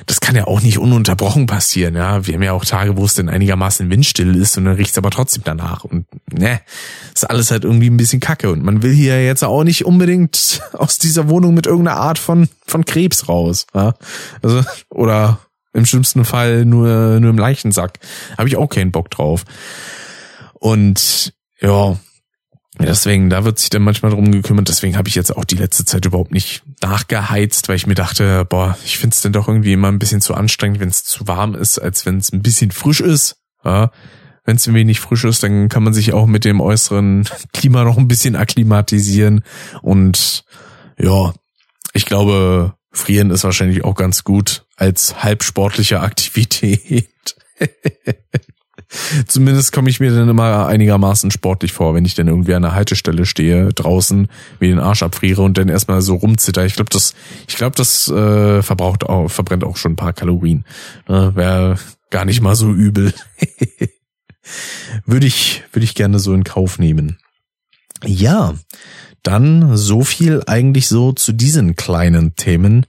[0.05, 2.27] das kann ja auch nicht ununterbrochen passieren, ja.
[2.27, 4.97] Wir haben ja auch Tage, wo es denn einigermaßen windstill ist und dann riecht es
[4.97, 5.83] aber trotzdem danach.
[5.83, 6.61] Und ne,
[7.13, 8.51] ist alles halt irgendwie ein bisschen kacke.
[8.51, 12.34] Und man will hier jetzt auch nicht unbedingt aus dieser Wohnung mit irgendeiner Art von,
[12.65, 13.67] von Krebs raus.
[13.73, 13.93] Ja?
[14.41, 15.39] Also, oder
[15.73, 17.99] im schlimmsten Fall nur, nur im Leichensack.
[18.38, 19.43] Habe ich auch keinen Bock drauf.
[20.53, 21.97] Und ja,
[22.77, 24.67] Deswegen, da wird sich dann manchmal drum gekümmert.
[24.67, 28.43] Deswegen habe ich jetzt auch die letzte Zeit überhaupt nicht nachgeheizt, weil ich mir dachte,
[28.43, 31.27] boah, ich finde es dann doch irgendwie immer ein bisschen zu anstrengend, wenn es zu
[31.27, 33.38] warm ist, als wenn es ein bisschen frisch ist.
[33.63, 33.91] Ja,
[34.43, 37.83] wenn es ein wenig frisch ist, dann kann man sich auch mit dem äußeren Klima
[37.83, 39.43] noch ein bisschen akklimatisieren.
[39.81, 40.43] Und
[40.99, 41.33] ja,
[41.95, 47.07] ich glaube, frieren ist wahrscheinlich auch ganz gut als halbsportliche Aktivität.
[49.27, 52.75] Zumindest komme ich mir dann immer einigermaßen sportlich vor, wenn ich dann irgendwie an der
[52.75, 54.27] Haltestelle stehe, draußen,
[54.59, 56.65] wie den Arsch abfriere und dann erstmal so rumzitter.
[56.65, 57.15] Ich glaube, das,
[57.47, 60.65] ich glaube, das äh, verbraucht auch, verbrennt auch schon ein paar Kalorien.
[61.07, 61.31] Ne?
[61.33, 61.79] Wäre
[62.09, 63.13] gar nicht mal so übel.
[65.05, 67.17] würde ich, würde ich gerne so in Kauf nehmen.
[68.03, 68.53] Ja,
[69.28, 72.86] dann so viel eigentlich so zu diesen kleinen Themen.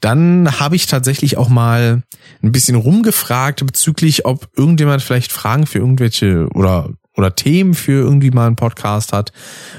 [0.00, 2.02] Dann habe ich tatsächlich auch mal
[2.42, 8.30] ein bisschen rumgefragt bezüglich, ob irgendjemand vielleicht Fragen für irgendwelche oder oder Themen für irgendwie
[8.30, 9.32] mal einen Podcast hat,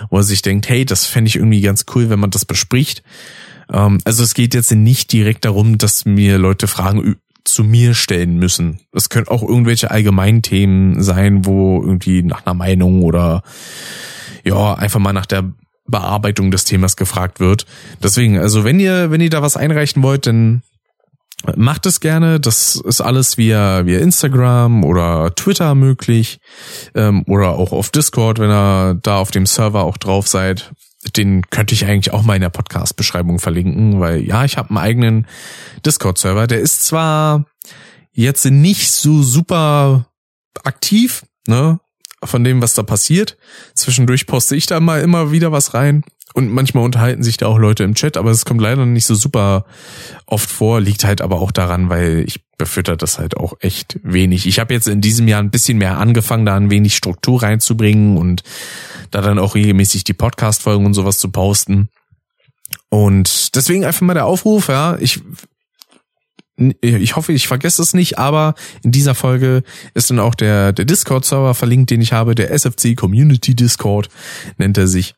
[0.09, 3.03] wo er sich denkt, hey, das fände ich irgendwie ganz cool, wenn man das bespricht.
[3.71, 8.37] Ähm, also es geht jetzt nicht direkt darum, dass mir Leute Fragen zu mir stellen
[8.37, 8.79] müssen.
[8.91, 13.43] Es können auch irgendwelche allgemeinen Themen sein, wo irgendwie nach einer Meinung oder
[14.43, 15.51] ja, einfach mal nach der
[15.91, 17.65] Bearbeitung des Themas gefragt wird.
[18.01, 20.63] Deswegen, also wenn ihr, wenn ihr da was einreichen wollt, dann
[21.55, 22.39] macht es gerne.
[22.39, 26.39] Das ist alles via, via Instagram oder Twitter möglich.
[26.95, 30.71] Ähm, oder auch auf Discord, wenn ihr da auf dem Server auch drauf seid.
[31.17, 34.77] Den könnte ich eigentlich auch mal in der Podcast-Beschreibung verlinken, weil ja, ich habe einen
[34.77, 35.27] eigenen
[35.83, 36.45] Discord-Server.
[36.45, 37.45] Der ist zwar
[38.13, 40.05] jetzt nicht so super
[40.63, 41.79] aktiv, ne?
[42.23, 43.37] Von dem, was da passiert.
[43.73, 46.03] Zwischendurch poste ich da mal immer wieder was rein.
[46.33, 49.15] Und manchmal unterhalten sich da auch Leute im Chat, aber es kommt leider nicht so
[49.15, 49.65] super
[50.25, 54.45] oft vor, liegt halt aber auch daran, weil ich befütter das halt auch echt wenig.
[54.45, 58.17] Ich habe jetzt in diesem Jahr ein bisschen mehr angefangen, da ein wenig Struktur reinzubringen
[58.17, 58.43] und
[59.09, 61.89] da dann auch regelmäßig die Podcast-Folgen und sowas zu posten.
[62.87, 65.21] Und deswegen einfach mal der Aufruf, ja, ich
[66.57, 70.85] ich hoffe, ich vergesse es nicht, aber in dieser Folge ist dann auch der, der
[70.85, 74.09] Discord-Server verlinkt, den ich habe, der SFC Community Discord
[74.57, 75.15] nennt er sich.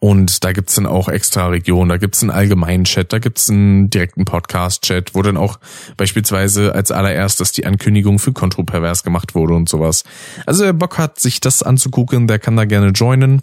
[0.00, 3.90] Und da gibt's dann auch extra Regionen, da gibt's einen allgemeinen Chat, da gibt's einen
[3.90, 5.58] direkten Podcast-Chat, wo dann auch
[5.96, 10.04] beispielsweise als allererstes die Ankündigung für Kontropervers gemacht wurde und sowas.
[10.46, 13.42] Also wer Bock hat, sich das anzugucken, der kann da gerne joinen.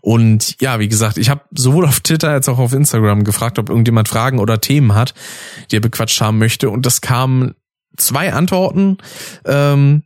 [0.00, 3.68] Und ja, wie gesagt, ich habe sowohl auf Twitter als auch auf Instagram gefragt, ob
[3.68, 5.14] irgendjemand Fragen oder Themen hat,
[5.70, 6.70] die er bequatscht haben möchte.
[6.70, 7.54] Und das kamen
[7.96, 8.98] zwei Antworten.
[9.44, 10.02] Ähm,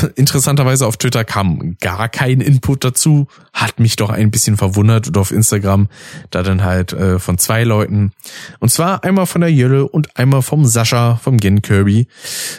[0.16, 5.18] interessanterweise auf Twitter kam gar kein Input dazu, hat mich doch ein bisschen verwundert und
[5.18, 5.88] auf Instagram
[6.30, 8.12] da dann halt äh, von zwei Leuten
[8.60, 12.06] und zwar einmal von der Jölle und einmal vom Sascha vom Gen Kirby.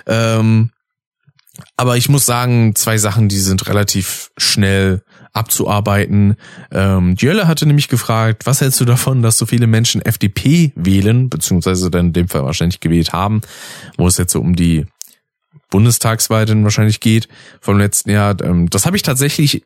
[0.08, 0.72] Ähm,
[1.78, 5.04] aber ich muss sagen, zwei Sachen, die sind relativ schnell
[5.34, 6.36] abzuarbeiten.
[6.72, 11.30] Ähm, Jölle hatte nämlich gefragt, was hältst du davon, dass so viele Menschen FDP wählen,
[11.30, 13.42] beziehungsweise dann in dem Fall wahrscheinlich gewählt haben,
[13.98, 14.86] wo es jetzt so um die
[15.74, 17.28] Bundestagswahl dann wahrscheinlich geht
[17.60, 18.40] vom letzten Jahr.
[18.44, 19.64] Ähm, das habe ich tatsächlich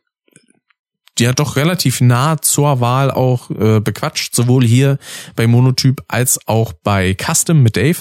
[1.20, 5.00] ja doch relativ nah zur Wahl auch äh, bequatscht, sowohl hier
[5.36, 7.98] bei Monotyp als auch bei Custom mit Dave.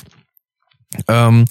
[1.08, 1.46] Ähm,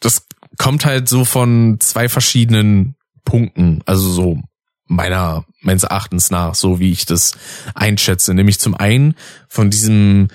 [0.00, 2.94] das kommt halt so von zwei verschiedenen
[3.26, 4.40] Punkten, also so
[4.86, 7.32] meiner meines Erachtens nach, so wie ich das
[7.74, 9.14] einschätze, nämlich zum einen
[9.46, 10.28] von diesem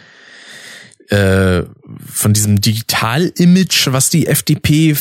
[1.10, 1.64] äh,
[2.06, 4.96] von diesem Digital-Image, was die FDP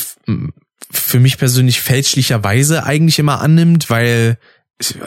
[0.93, 4.37] für mich persönlich fälschlicherweise eigentlich immer annimmt, weil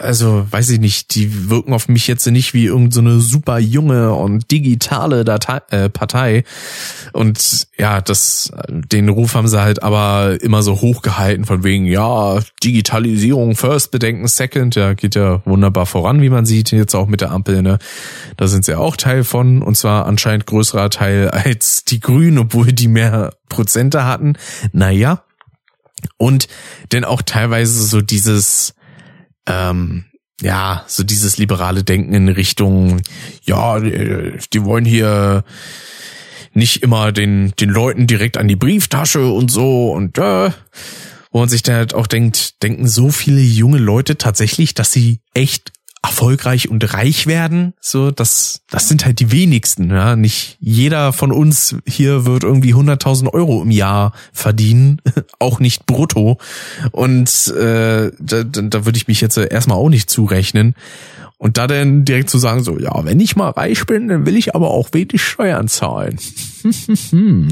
[0.01, 4.13] also weiß ich nicht, die wirken auf mich jetzt nicht wie irgendeine so super junge
[4.13, 6.43] und digitale Datei, äh, Partei.
[7.13, 12.39] Und ja, das, den Ruf haben sie halt aber immer so hochgehalten von wegen, ja,
[12.63, 17.21] Digitalisierung first, Bedenken second, ja, geht ja wunderbar voran, wie man sieht, jetzt auch mit
[17.21, 17.77] der Ampel, ne.
[18.37, 22.71] Da sind sie auch Teil von, und zwar anscheinend größerer Teil als die Grünen, obwohl
[22.71, 24.37] die mehr Prozente hatten.
[24.71, 25.23] Naja.
[26.17, 26.47] Und
[26.91, 28.73] denn auch teilweise so dieses,
[29.47, 30.05] ähm,
[30.41, 33.01] ja, so dieses liberale Denken in Richtung,
[33.43, 35.43] ja, die wollen hier
[36.53, 40.51] nicht immer den, den Leuten direkt an die Brieftasche und so und äh,
[41.31, 45.19] wo man sich dann halt auch denkt, denken so viele junge Leute tatsächlich, dass sie
[45.33, 45.71] echt
[46.07, 51.31] erfolgreich und reich werden, so das das sind halt die wenigsten, ja, nicht jeder von
[51.31, 55.01] uns hier wird irgendwie 100.000 Euro im Jahr verdienen,
[55.39, 56.37] auch nicht brutto.
[56.91, 60.75] Und äh, da, da würde ich mich jetzt erstmal auch nicht zurechnen.
[61.39, 64.35] Und da dann direkt zu sagen so, ja, wenn ich mal reich bin, dann will
[64.35, 66.17] ich aber auch wenig Steuern zahlen.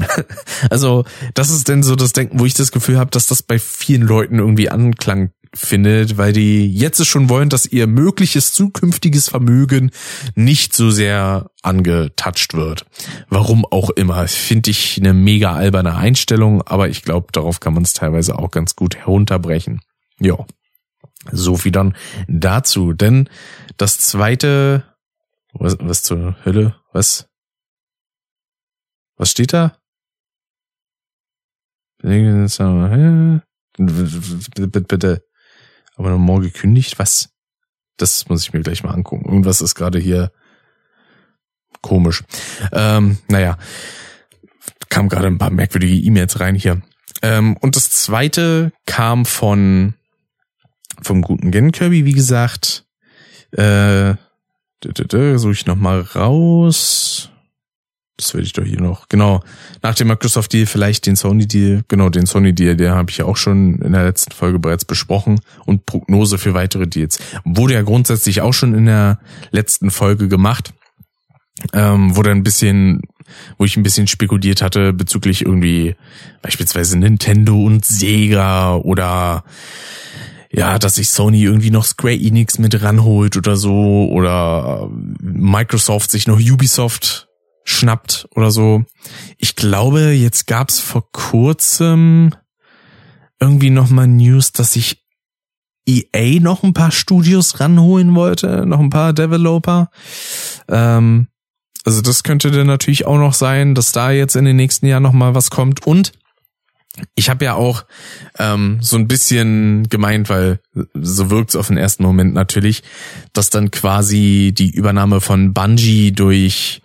[0.70, 1.04] also
[1.34, 4.02] das ist denn so das Denken, wo ich das Gefühl habe, dass das bei vielen
[4.02, 9.90] Leuten irgendwie Anklang findet, weil die jetzt schon wollen, dass ihr mögliches zukünftiges Vermögen
[10.34, 12.86] nicht so sehr angetatscht wird.
[13.28, 14.28] Warum auch immer.
[14.28, 18.50] Finde ich eine mega alberne Einstellung, aber ich glaube, darauf kann man es teilweise auch
[18.50, 19.80] ganz gut herunterbrechen.
[20.20, 20.36] Ja.
[21.32, 21.96] So viel dann
[22.28, 22.92] dazu.
[22.92, 23.28] Denn
[23.76, 24.84] das zweite,
[25.52, 26.76] was, was zur Hölle?
[26.92, 27.28] Was?
[29.16, 29.76] Was steht da?
[33.78, 35.26] Bitte, bitte.
[35.96, 36.98] Aber noch morgen gekündigt?
[36.98, 37.30] Was?
[37.96, 39.26] Das muss ich mir gleich mal angucken.
[39.26, 40.30] Irgendwas ist gerade hier
[41.80, 42.22] komisch.
[42.72, 43.58] Ähm, naja,
[44.88, 46.82] kam gerade ein paar merkwürdige E-Mails rein hier.
[47.22, 49.94] Ähm, und das zweite kam von
[51.02, 52.84] vom guten Gen Kirby, wie gesagt.
[53.52, 54.14] Äh,
[54.82, 57.30] suche ich nochmal raus.
[58.16, 59.08] Das werde ich doch hier noch.
[59.08, 59.42] Genau.
[59.82, 61.84] Nach dem Microsoft-Deal vielleicht den Sony-Deal.
[61.88, 65.40] Genau, den Sony-Deal, der habe ich ja auch schon in der letzten Folge bereits besprochen.
[65.66, 67.18] Und Prognose für weitere Deals.
[67.44, 69.18] Wurde ja grundsätzlich auch schon in der
[69.50, 70.72] letzten Folge gemacht.
[71.74, 73.02] Ähm, dann ein bisschen,
[73.58, 75.94] wo ich ein bisschen spekuliert hatte bezüglich irgendwie
[76.40, 79.44] beispielsweise Nintendo und Sega oder
[80.50, 84.88] ja, dass sich Sony irgendwie noch Square Enix mit ranholt oder so oder
[85.20, 87.28] Microsoft sich noch Ubisoft
[87.66, 88.84] schnappt oder so.
[89.36, 92.32] Ich glaube, jetzt gab's vor kurzem
[93.40, 95.04] irgendwie noch mal News, dass sich
[95.86, 99.90] EA noch ein paar Studios ranholen wollte, noch ein paar Developer.
[100.68, 101.28] Ähm,
[101.84, 105.02] also das könnte dann natürlich auch noch sein, dass da jetzt in den nächsten Jahren
[105.02, 105.86] noch mal was kommt.
[105.86, 106.12] Und
[107.14, 107.84] ich habe ja auch
[108.38, 110.60] ähm, so ein bisschen gemeint, weil
[110.94, 112.82] so wirkt's auf den ersten Moment natürlich,
[113.32, 116.80] dass dann quasi die Übernahme von Bungie durch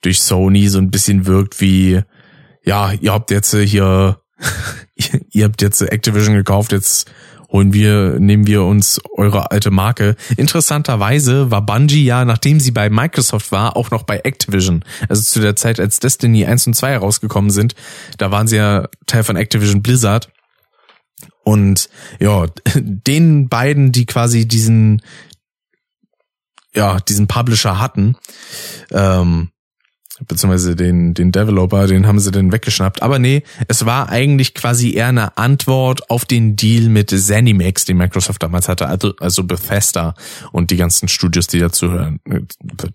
[0.00, 2.02] durch Sony so ein bisschen wirkt wie,
[2.64, 4.20] ja, ihr habt jetzt hier,
[5.32, 7.10] ihr habt jetzt Activision gekauft, jetzt
[7.50, 10.16] holen wir, nehmen wir uns eure alte Marke.
[10.36, 14.84] Interessanterweise war Bungie ja, nachdem sie bei Microsoft war, auch noch bei Activision.
[15.08, 17.74] Also zu der Zeit, als Destiny 1 und 2 herausgekommen sind,
[18.18, 20.30] da waren sie ja Teil von Activision Blizzard.
[21.42, 21.88] Und
[22.20, 25.00] ja, den beiden, die quasi diesen,
[26.74, 28.16] ja, diesen Publisher hatten,
[28.92, 29.50] ähm,
[30.26, 33.02] beziehungsweise den, den Developer, den haben sie dann weggeschnappt.
[33.02, 37.96] Aber nee, es war eigentlich quasi eher eine Antwort auf den Deal mit Zenimax, den
[37.96, 40.14] Microsoft damals hatte, also, also Bethesda
[40.52, 42.20] und die ganzen Studios, die dazu hören,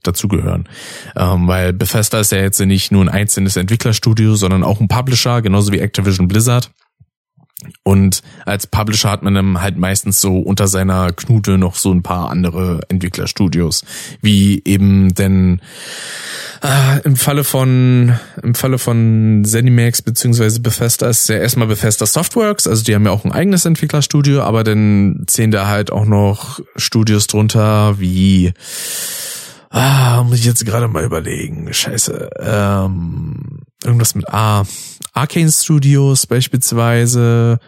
[0.04, 0.68] dazugehören.
[1.16, 5.42] Ähm, weil Bethesda ist ja jetzt nicht nur ein einzelnes Entwicklerstudio, sondern auch ein Publisher,
[5.42, 6.72] genauso wie Activision Blizzard.
[7.84, 12.04] Und als Publisher hat man dann halt meistens so unter seiner Knute noch so ein
[12.04, 13.84] paar andere Entwicklerstudios,
[14.22, 15.62] wie eben denn
[16.62, 22.68] äh, im Falle von im Falle von ZeniMax beziehungsweise Bethesda ist ja erstmal Bethesda Softworks,
[22.68, 26.60] also die haben ja auch ein eigenes Entwicklerstudio, aber dann zählen da halt auch noch
[26.78, 28.54] Studios drunter wie
[29.76, 31.74] Ah, muss ich jetzt gerade mal überlegen.
[31.74, 32.30] Scheiße.
[32.40, 34.66] Ähm, irgendwas mit A.
[35.14, 37.60] Arcane Studios beispielsweise.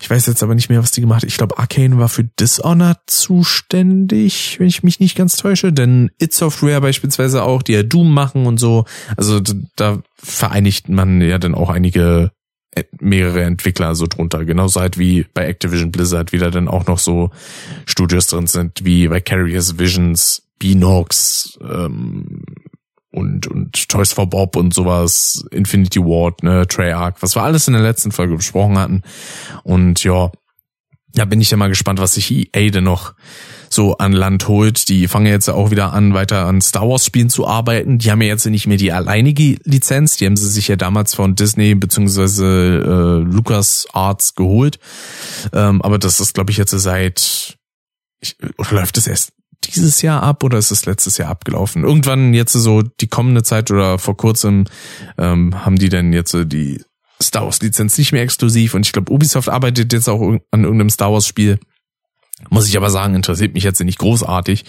[0.00, 1.28] Ich weiß jetzt aber nicht mehr, was die gemacht hat.
[1.28, 5.72] Ich glaube, Arcane war für Dishonored zuständig, wenn ich mich nicht ganz täusche.
[5.72, 8.84] Denn It Software beispielsweise auch, die ja Doom machen und so.
[9.16, 9.40] Also
[9.76, 12.32] da vereinigt man ja dann auch einige
[12.72, 14.44] äh, mehrere Entwickler so drunter.
[14.44, 17.30] Genauso halt wie bei Activision Blizzard wieder dann auch noch so
[17.86, 22.31] Studios drin sind, wie Vicarious Visions, Beanox ähm,
[23.12, 27.74] und, und Toys for Bob und sowas, Infinity Ward, ne, Treyarch, was wir alles in
[27.74, 29.02] der letzten Folge besprochen hatten.
[29.62, 30.30] Und ja,
[31.14, 33.14] da bin ich ja mal gespannt, was sich EA denn noch
[33.68, 34.88] so an Land holt.
[34.88, 37.98] Die fangen jetzt auch wieder an, weiter an Star Wars Spielen zu arbeiten.
[37.98, 40.16] Die haben ja jetzt nicht mehr die alleinige Lizenz.
[40.16, 44.78] Die haben sie sich ja damals von Disney beziehungsweise äh, Lucas Arts geholt.
[45.52, 47.58] Ähm, aber das ist, glaube ich, jetzt seit
[48.20, 49.32] ich, oder läuft das erst
[49.74, 51.84] dieses Jahr ab oder ist es letztes Jahr abgelaufen?
[51.84, 54.64] Irgendwann jetzt so die kommende Zeit oder vor kurzem
[55.18, 56.82] ähm, haben die denn jetzt die
[57.22, 60.90] Star Wars Lizenz nicht mehr exklusiv und ich glaube Ubisoft arbeitet jetzt auch an irgendeinem
[60.90, 61.58] Star Wars Spiel.
[62.50, 64.64] Muss ich aber sagen, interessiert mich jetzt nicht großartig.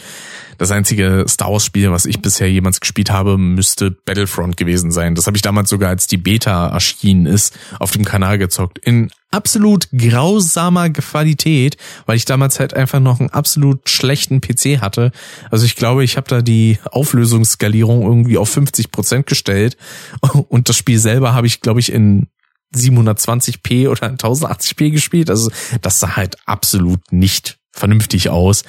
[0.58, 5.16] Das einzige Star Wars Spiel, was ich bisher jemals gespielt habe, müsste Battlefront gewesen sein.
[5.16, 8.78] Das habe ich damals sogar, als die Beta erschienen ist, auf dem Kanal gezockt.
[8.80, 15.12] In absolut grausamer Qualität, weil ich damals halt einfach noch einen absolut schlechten PC hatte.
[15.50, 19.76] Also ich glaube, ich habe da die Auflösungsskalierung irgendwie auf 50 Prozent gestellt
[20.22, 22.28] und das Spiel selber habe ich, glaube ich, in
[22.76, 25.30] 720p oder 1080p gespielt.
[25.30, 25.52] Also
[25.82, 28.64] das sah halt absolut nicht vernünftig aus.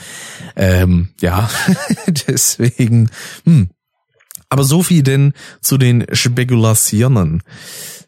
[0.56, 1.50] Ähm, ja,
[2.26, 3.10] deswegen.
[3.44, 3.70] Hm.
[4.48, 7.42] Aber so viel denn zu den Spekulationen.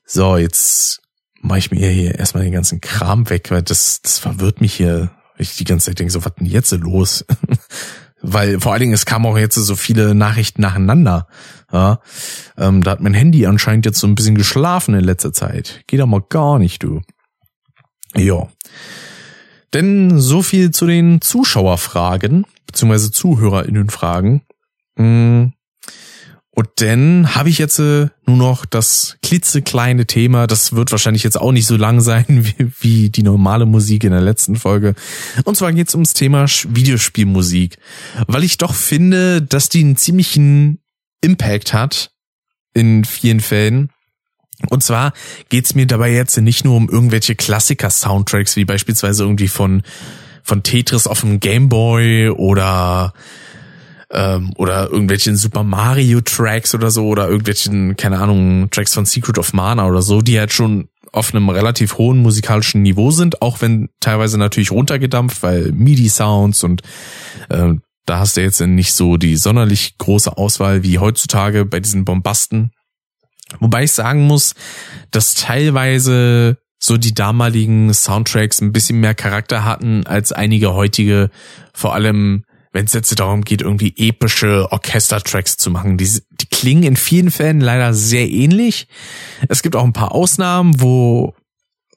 [0.05, 1.01] So, jetzt
[1.41, 5.11] mache ich mir hier erstmal den ganzen Kram weg, weil das, das verwirrt mich hier.
[5.39, 7.25] Ich die ganze Zeit denke, so was denn jetzt los?
[8.23, 11.29] weil vor allen Dingen, es kamen auch jetzt so viele Nachrichten nacheinander.
[11.73, 12.01] Ja,
[12.57, 15.83] ähm, da hat mein Handy anscheinend jetzt so ein bisschen geschlafen in letzter Zeit.
[15.87, 17.03] Geht doch mal gar nicht, du.
[18.15, 18.49] Ja.
[19.75, 24.43] Denn so viel zu den Zuschauerfragen, beziehungsweise ZuhörerInnenfragen.
[24.97, 25.53] Hm.
[26.59, 30.47] Und dann habe ich jetzt äh, nur noch das klitzekleine Thema.
[30.47, 34.13] Das wird wahrscheinlich jetzt auch nicht so lang sein wie, wie die normale Musik in
[34.13, 34.95] der letzten Folge.
[35.45, 37.77] Und zwar geht es ums Thema Videospielmusik.
[38.27, 40.79] Weil ich doch finde, dass die einen ziemlichen
[41.21, 42.11] Impact hat
[42.73, 43.91] in vielen Fällen.
[44.71, 45.13] Und zwar
[45.51, 49.83] geht's mir dabei jetzt nicht nur um irgendwelche Klassiker-Soundtracks, wie beispielsweise irgendwie von
[50.43, 53.13] von Tetris auf dem Gameboy oder
[54.11, 59.39] ähm, oder irgendwelchen Super Mario Tracks oder so oder irgendwelchen, keine Ahnung, Tracks von Secret
[59.39, 63.61] of Mana oder so, die halt schon auf einem relativ hohen musikalischen Niveau sind, auch
[63.61, 66.83] wenn teilweise natürlich runtergedampft, weil MIDI-Sounds und
[67.49, 72.05] äh, da hast du jetzt nicht so die sonderlich große Auswahl wie heutzutage bei diesen
[72.05, 72.71] Bombasten.
[73.59, 74.55] Wobei ich sagen muss,
[75.11, 81.31] dass teilweise so die damaligen Soundtracks ein bisschen mehr Charakter hatten als einige heutige,
[81.73, 82.45] vor allem
[82.77, 85.97] wenn es jetzt darum geht, irgendwie epische Orchestertracks zu machen.
[85.97, 88.87] Die, die klingen in vielen Fällen leider sehr ähnlich.
[89.49, 91.35] Es gibt auch ein paar Ausnahmen, wo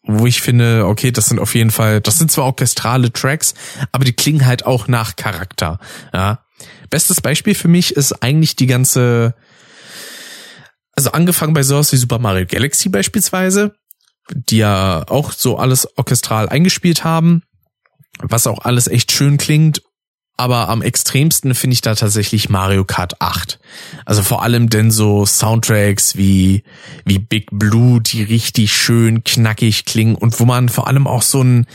[0.04, 3.54] wo ich finde, okay, das sind auf jeden Fall, das sind zwar orchestrale Tracks,
[3.92, 5.78] aber die klingen halt auch nach Charakter.
[6.14, 6.46] Ja.
[6.90, 9.36] Bestes Beispiel für mich ist eigentlich die ganze,
[10.96, 13.76] also angefangen bei sowas wie Super Mario Galaxy beispielsweise,
[14.32, 17.44] die ja auch so alles orchestral eingespielt haben,
[18.20, 19.82] was auch alles echt schön klingt
[20.40, 23.60] aber am extremsten finde ich da tatsächlich Mario Kart 8.
[24.06, 26.64] Also vor allem denn so Soundtracks wie,
[27.04, 31.44] wie Big Blue, die richtig schön knackig klingen und wo man vor allem auch so
[31.44, 31.66] ein,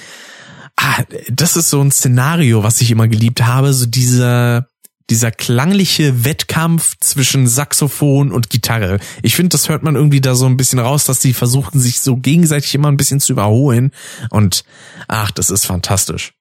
[0.76, 4.66] ah, das ist so ein Szenario, was ich immer geliebt habe, so dieser,
[5.10, 8.98] dieser klangliche Wettkampf zwischen Saxophon und Gitarre.
[9.22, 12.00] Ich finde, das hört man irgendwie da so ein bisschen raus, dass die versuchen, sich
[12.00, 13.90] so gegenseitig immer ein bisschen zu überholen.
[14.30, 14.64] Und
[15.06, 16.32] ach, das ist fantastisch.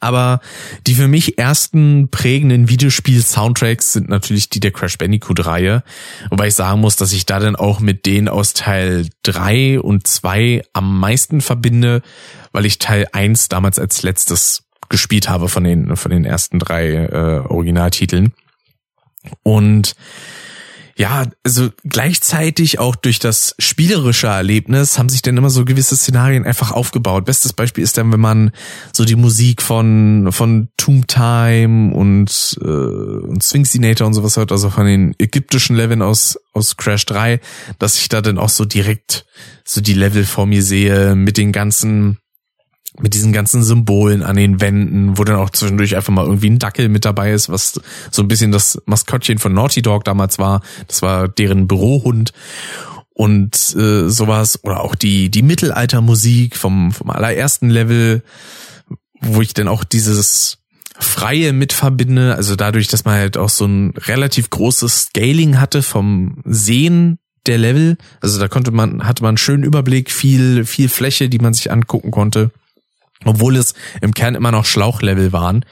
[0.00, 0.40] Aber
[0.86, 5.82] die für mich ersten prägenden Videospiel-Soundtracks sind natürlich die der Crash Bandicoot-Reihe.
[6.30, 10.06] Wobei ich sagen muss, dass ich da dann auch mit denen aus Teil 3 und
[10.06, 12.02] 2 am meisten verbinde,
[12.52, 16.92] weil ich Teil 1 damals als letztes gespielt habe von den, von den ersten drei
[16.92, 18.32] äh, Originaltiteln.
[19.42, 19.94] Und
[20.98, 26.44] ja, also gleichzeitig auch durch das spielerische Erlebnis haben sich dann immer so gewisse Szenarien
[26.44, 27.24] einfach aufgebaut.
[27.24, 28.50] Bestes Beispiel ist dann, wenn man
[28.92, 34.70] so die Musik von von Tomb Time und äh, und Sphinxinator und sowas hört, also
[34.70, 37.38] von den ägyptischen Leveln aus aus Crash 3,
[37.78, 39.24] dass ich da dann auch so direkt
[39.64, 42.18] so die Level vor mir sehe mit den ganzen
[43.00, 46.58] mit diesen ganzen Symbolen an den Wänden, wo dann auch zwischendurch einfach mal irgendwie ein
[46.58, 47.80] Dackel mit dabei ist, was
[48.10, 50.62] so ein bisschen das Maskottchen von Naughty Dog damals war.
[50.86, 52.32] Das war deren Bürohund.
[53.12, 58.22] Und äh, sowas oder auch die die Mittelaltermusik vom vom allerersten Level,
[59.20, 60.58] wo ich dann auch dieses
[61.00, 65.82] Freie mit verbinde, also dadurch, dass man halt auch so ein relativ großes Scaling hatte
[65.82, 70.88] vom Sehen der Level, also da konnte man hatte man einen schönen Überblick, viel viel
[70.88, 72.52] Fläche, die man sich angucken konnte
[73.24, 75.64] obwohl es im Kern immer noch Schlauchlevel waren.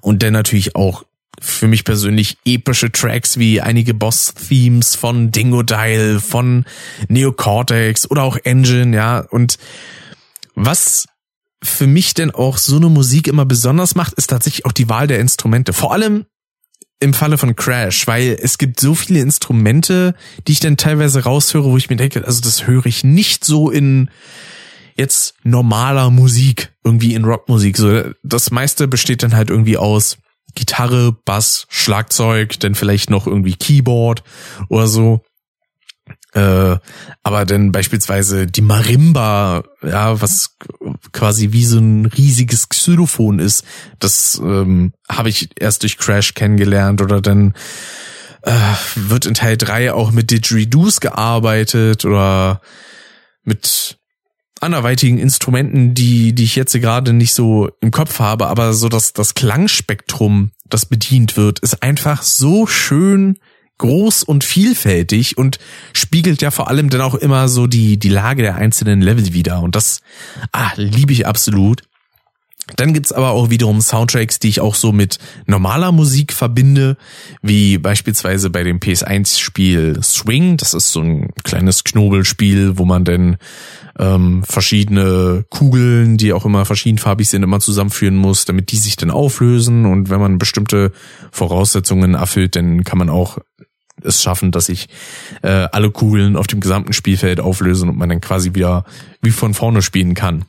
[0.00, 1.04] Und dann natürlich auch
[1.40, 6.64] für mich persönlich epische Tracks wie einige Boss-Themes von Dingo Dial, von
[7.08, 9.20] Neocortex oder auch Engine, ja.
[9.20, 9.58] Und
[10.54, 11.06] was
[11.62, 15.06] für mich denn auch so eine Musik immer besonders macht, ist tatsächlich auch die Wahl
[15.06, 15.72] der Instrumente.
[15.72, 16.26] Vor allem
[17.00, 20.14] im Falle von Crash, weil es gibt so viele Instrumente,
[20.46, 23.70] die ich dann teilweise raushöre, wo ich mir denke, also das höre ich nicht so
[23.70, 24.10] in
[25.00, 27.76] jetzt normaler Musik, irgendwie in Rockmusik.
[27.76, 30.18] So, das meiste besteht dann halt irgendwie aus
[30.54, 34.22] Gitarre, Bass, Schlagzeug, dann vielleicht noch irgendwie Keyboard
[34.68, 35.22] oder so.
[36.32, 36.76] Äh,
[37.22, 40.56] aber dann beispielsweise die Marimba, ja, was
[41.12, 43.64] quasi wie so ein riesiges Xylophon ist,
[43.98, 47.54] das ähm, habe ich erst durch Crash kennengelernt oder dann
[48.42, 48.52] äh,
[48.94, 52.60] wird in Teil 3 auch mit Didgeridoos gearbeitet oder
[53.42, 53.99] mit
[54.60, 59.12] anderweitigen Instrumenten, die, die ich jetzt gerade nicht so im Kopf habe, aber so das,
[59.12, 63.38] das Klangspektrum, das bedient wird, ist einfach so schön
[63.78, 65.58] groß und vielfältig und
[65.94, 69.62] spiegelt ja vor allem dann auch immer so die, die Lage der einzelnen Level wieder.
[69.62, 70.02] Und das,
[70.52, 71.82] ah, liebe ich absolut.
[72.76, 76.96] Dann gibt's aber auch wiederum Soundtracks, die ich auch so mit normaler Musik verbinde,
[77.42, 80.56] wie beispielsweise bei dem PS1-Spiel Swing.
[80.56, 83.36] Das ist so ein kleines Knobelspiel, wo man dann
[83.98, 89.10] ähm, verschiedene Kugeln, die auch immer verschiedenfarbig sind, immer zusammenführen muss, damit die sich dann
[89.10, 89.86] auflösen.
[89.86, 90.92] Und wenn man bestimmte
[91.30, 93.38] Voraussetzungen erfüllt, dann kann man auch
[94.02, 94.88] es schaffen, dass sich
[95.42, 98.84] äh, alle Kugeln auf dem gesamten Spielfeld auflösen und man dann quasi wieder
[99.20, 100.46] wie von vorne spielen kann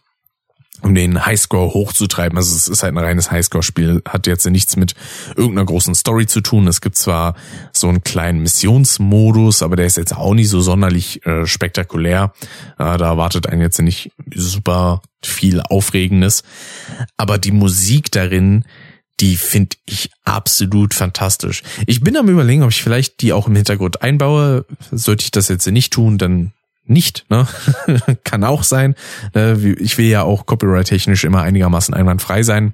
[0.81, 2.37] um den Highscore hochzutreiben.
[2.37, 4.95] Also es ist halt ein reines Highscore-Spiel, hat jetzt nichts mit
[5.35, 6.67] irgendeiner großen Story zu tun.
[6.67, 7.35] Es gibt zwar
[7.71, 12.33] so einen kleinen Missionsmodus, aber der ist jetzt auch nicht so sonderlich äh, spektakulär.
[12.79, 16.43] Äh, da erwartet einen jetzt nicht super viel Aufregendes.
[17.17, 18.65] Aber die Musik darin,
[19.19, 21.61] die finde ich absolut fantastisch.
[21.85, 24.65] Ich bin am überlegen, ob ich vielleicht die auch im Hintergrund einbaue.
[24.91, 26.53] Sollte ich das jetzt nicht tun, dann
[26.91, 27.47] nicht, ne?
[28.23, 28.95] Kann auch sein.
[29.33, 29.75] Ne?
[29.79, 32.73] Ich will ja auch copyright-technisch immer einigermaßen einwandfrei sein.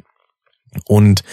[0.86, 1.24] Und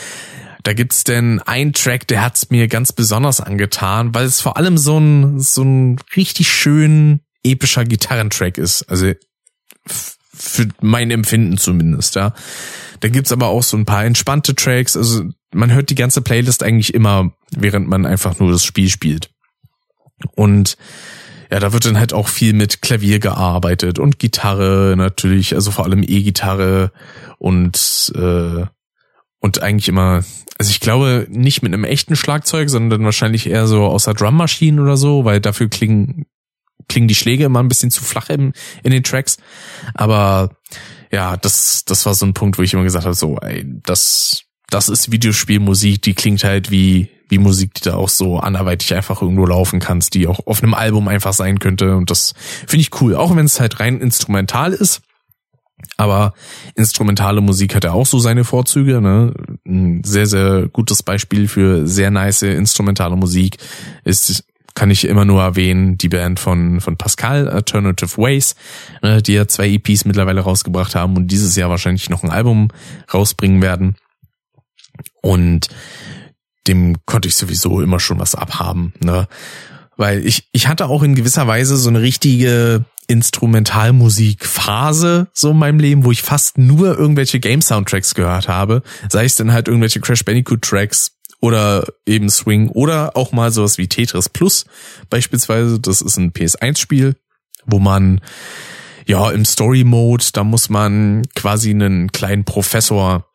[0.63, 4.79] da gibt's denn einen Track, der hat's mir ganz besonders angetan, weil es vor allem
[4.79, 8.83] so ein, so ein richtig schön epischer Gitarrentrack ist.
[8.85, 9.13] Also
[9.87, 12.35] für mein Empfinden zumindest, ja.
[13.01, 14.97] Da gibt's aber auch so ein paar entspannte Tracks.
[14.97, 19.31] Also man hört die ganze Playlist eigentlich immer, während man einfach nur das Spiel spielt.
[20.35, 20.77] Und
[21.55, 25.85] ja, da wird dann halt auch viel mit Klavier gearbeitet und Gitarre natürlich, also vor
[25.85, 26.91] allem E-Gitarre
[27.39, 28.65] und äh,
[29.39, 30.25] und eigentlich immer,
[30.59, 34.97] also ich glaube nicht mit einem echten Schlagzeug, sondern wahrscheinlich eher so außer Drummaschinen oder
[34.97, 36.27] so, weil dafür klingen
[36.89, 38.53] klingen die Schläge immer ein bisschen zu flach im,
[38.83, 39.37] in den Tracks.
[39.95, 40.57] Aber
[41.13, 44.43] ja, das das war so ein Punkt, wo ich immer gesagt habe, so, ey, das
[44.71, 49.21] das ist Videospielmusik, die klingt halt wie wie Musik, die da auch so anderweitig einfach
[49.21, 51.97] irgendwo laufen kannst, die auch auf einem Album einfach sein könnte.
[51.97, 52.35] Und das
[52.67, 55.03] finde ich cool, auch wenn es halt rein instrumental ist.
[55.97, 56.33] Aber
[56.77, 59.01] instrumentale Musik hat ja auch so seine Vorzüge.
[59.01, 59.35] Ne?
[59.67, 63.59] Ein sehr, sehr gutes Beispiel für sehr nice instrumentale Musik
[64.05, 68.55] ist, kann ich immer nur erwähnen, die Band von, von Pascal, Alternative Ways,
[69.03, 72.69] ne, die ja zwei EPs mittlerweile rausgebracht haben und dieses Jahr wahrscheinlich noch ein Album
[73.13, 73.97] rausbringen werden.
[75.23, 75.69] Und
[76.67, 79.29] dem konnte ich sowieso immer schon was abhaben, ne?
[79.97, 85.79] Weil ich, ich hatte auch in gewisser Weise so eine richtige Instrumentalmusikphase so in meinem
[85.79, 88.83] Leben, wo ich fast nur irgendwelche Game-Soundtracks gehört habe.
[89.09, 93.87] Sei es dann halt irgendwelche Crash Bandicoot-Tracks oder eben Swing oder auch mal sowas wie
[93.87, 94.65] Tetris Plus
[95.11, 95.79] beispielsweise.
[95.79, 97.15] Das ist ein PS1-Spiel,
[97.67, 98.21] wo man
[99.07, 103.27] ja im Story-Mode, da muss man quasi einen kleinen Professor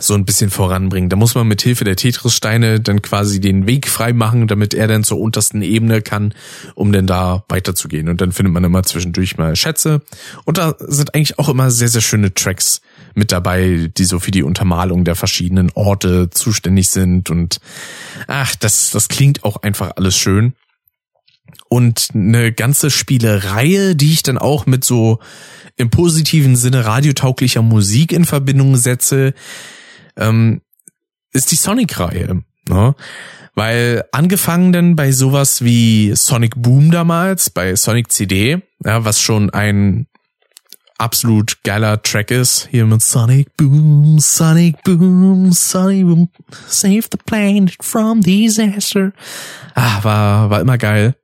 [0.00, 1.08] so ein bisschen voranbringen.
[1.08, 4.88] Da muss man mit Hilfe der Tetris-Steine dann quasi den Weg frei machen, damit er
[4.88, 6.34] dann zur untersten Ebene kann,
[6.74, 8.08] um dann da weiterzugehen.
[8.08, 10.02] Und dann findet man immer zwischendurch mal Schätze.
[10.44, 12.80] Und da sind eigentlich auch immer sehr, sehr schöne Tracks
[13.14, 17.30] mit dabei, die so für die Untermalung der verschiedenen Orte zuständig sind.
[17.30, 17.60] Und
[18.26, 20.54] ach, das, das klingt auch einfach alles schön.
[21.68, 25.20] Und eine ganze Spielereihe, die ich dann auch mit so
[25.76, 29.34] im positiven Sinne radiotauglicher Musik in Verbindung setze,
[30.16, 30.60] ähm,
[31.32, 32.42] ist die Sonic-Reihe.
[32.68, 32.94] Ne?
[33.54, 39.50] Weil angefangen denn bei sowas wie Sonic Boom damals, bei Sonic CD, ja, was schon
[39.50, 40.06] ein
[40.98, 46.28] absolut geiler Track ist, hier mit Sonic Boom, Sonic Boom, Sonic Boom,
[46.66, 49.12] save the planet from disaster.
[49.74, 51.14] Ah, war, war immer geil.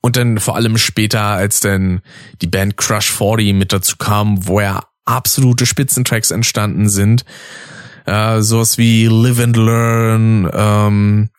[0.00, 2.00] Und dann vor allem später, als dann
[2.42, 7.24] die Band Crush 40 mit dazu kam, wo ja absolute Spitzentracks entstanden sind,
[8.06, 11.30] äh, sowas wie Live and Learn, ähm,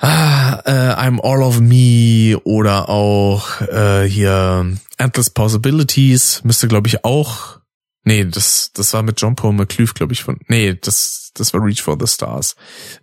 [0.00, 7.58] äh, I'm All of Me oder auch äh, hier Endless Possibilities müsste glaube ich auch
[8.04, 11.62] Nee, das das war mit John Paul McClure, glaube ich von Nee, das das war
[11.62, 12.56] Reach for the Stars.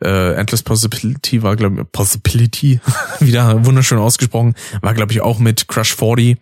[0.04, 2.80] Äh, Endless Possibility war glaube ich Possibility
[3.20, 6.38] wieder wunderschön ausgesprochen, war glaube ich auch mit Crush 40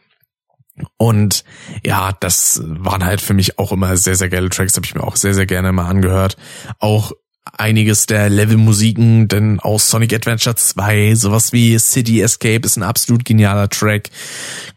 [0.98, 1.44] und
[1.86, 5.04] ja, das waren halt für mich auch immer sehr, sehr geile Tracks, habe ich mir
[5.04, 6.38] auch sehr, sehr gerne mal angehört.
[6.80, 7.12] Auch
[7.52, 13.26] einiges der Levelmusiken, denn aus Sonic Adventure 2, sowas wie City Escape ist ein absolut
[13.26, 14.10] genialer Track.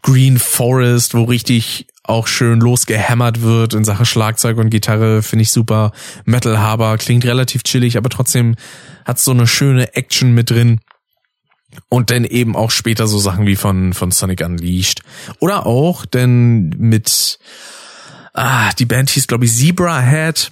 [0.01, 5.51] Green Forest, wo richtig auch schön losgehämmert wird in Sache Schlagzeug und Gitarre, finde ich
[5.51, 5.91] super.
[6.25, 8.55] Metal Harbor klingt relativ chillig, aber trotzdem
[9.05, 10.79] hat so eine schöne Action mit drin.
[11.89, 15.01] Und dann eben auch später so Sachen wie von, von Sonic Unleashed.
[15.39, 17.39] Oder auch denn mit,
[18.33, 20.51] ah, die Band hieß, glaube ich, Zebra Head,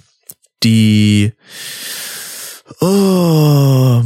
[0.62, 1.32] die,
[2.80, 4.02] oh,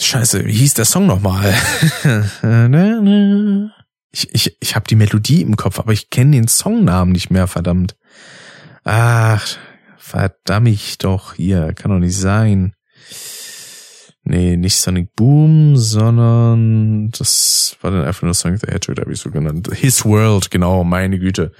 [0.00, 1.54] scheiße, wie hieß der Song nochmal?
[4.12, 7.46] ich ich, ich habe die Melodie im Kopf, aber ich kenne den Songnamen nicht mehr,
[7.46, 7.96] verdammt.
[8.84, 9.46] Ach,
[9.96, 12.74] verdammt doch, hier, kann doch nicht sein.
[14.28, 19.20] Nee, nicht Sonic Boom, sondern das war dann einfach nur Sonic the Hedgehog, habe ich
[19.20, 19.70] so genannt.
[19.72, 21.52] His World, genau, meine Güte.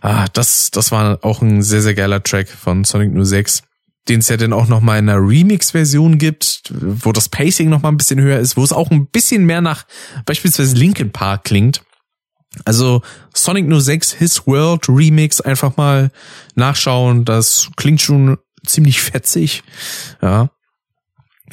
[0.00, 3.62] Ah, das, das war auch ein sehr, sehr geiler Track von Sonic 06
[4.08, 7.82] den es ja dann auch noch mal in einer Remix-Version gibt, wo das Pacing noch
[7.82, 9.84] mal ein bisschen höher ist, wo es auch ein bisschen mehr nach
[10.26, 11.82] beispielsweise Linkin Park klingt.
[12.64, 16.10] Also Sonic 06 His World Remix einfach mal
[16.56, 19.62] nachschauen, das klingt schon ziemlich fetzig.
[20.20, 20.50] Ja,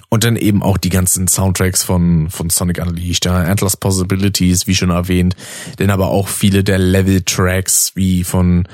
[0.09, 4.75] und dann eben auch die ganzen Soundtracks von, von Sonic Unleashed, ja, Endless Possibilities, wie
[4.75, 5.35] schon erwähnt,
[5.77, 8.67] denn aber auch viele der Level-Tracks, wie von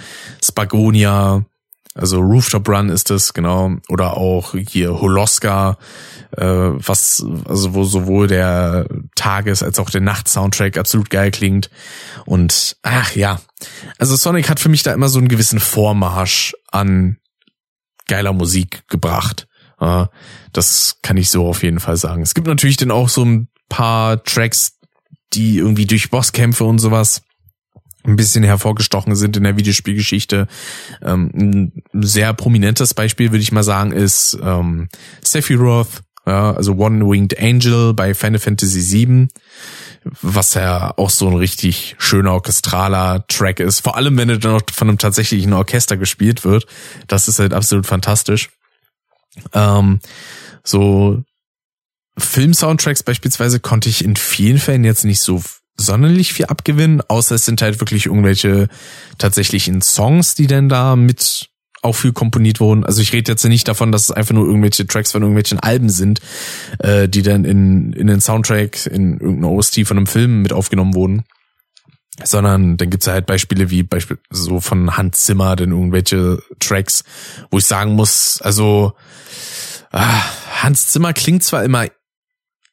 [0.44, 1.46] Spagonia,
[1.94, 5.78] also Rooftop Run ist es, genau, oder auch hier Holoska,
[6.36, 11.70] äh, was, also wo sowohl der Tages- als auch der Nacht-Soundtrack absolut geil klingt.
[12.26, 13.40] Und ach ja,
[13.98, 17.18] also Sonic hat für mich da immer so einen gewissen Vormarsch an
[18.08, 19.45] geiler Musik gebracht.
[19.78, 22.22] Das kann ich so auf jeden Fall sagen.
[22.22, 24.80] Es gibt natürlich dann auch so ein paar Tracks,
[25.34, 27.22] die irgendwie durch Bosskämpfe und sowas
[28.06, 30.48] ein bisschen hervorgestochen sind in der Videospielgeschichte.
[31.02, 31.32] Ähm,
[31.94, 34.90] ein sehr prominentes Beispiel, würde ich mal sagen, ist ähm,
[35.24, 39.28] Sephiroth, ja, also One-Winged Angel bei Final Fantasy VII,
[40.22, 43.82] was ja auch so ein richtig schöner orchestraler Track ist.
[43.82, 46.66] Vor allem, wenn er dann noch von einem tatsächlichen Orchester gespielt wird.
[47.08, 48.50] Das ist halt absolut fantastisch.
[49.54, 50.00] Ähm,
[50.64, 51.24] so
[52.18, 55.44] Film-Soundtracks beispielsweise konnte ich in vielen Fällen jetzt nicht so
[55.78, 58.70] sonderlich viel abgewinnen, außer es sind halt wirklich irgendwelche
[59.18, 61.50] tatsächlichen Songs, die denn da mit
[61.82, 62.84] auch viel komponiert wurden.
[62.84, 65.90] Also ich rede jetzt nicht davon, dass es einfach nur irgendwelche Tracks von irgendwelchen Alben
[65.90, 66.20] sind,
[66.80, 70.96] äh, die dann in, in den Soundtrack, in irgendeiner OST von einem Film mit aufgenommen
[70.96, 71.24] wurden.
[72.24, 77.04] Sondern dann gibt's halt Beispiele wie Beispiel so von Hans Zimmer, denn irgendwelche Tracks,
[77.52, 78.94] wo ich sagen muss, also
[79.92, 80.22] ah,
[80.62, 81.88] Hans Zimmer klingt zwar immer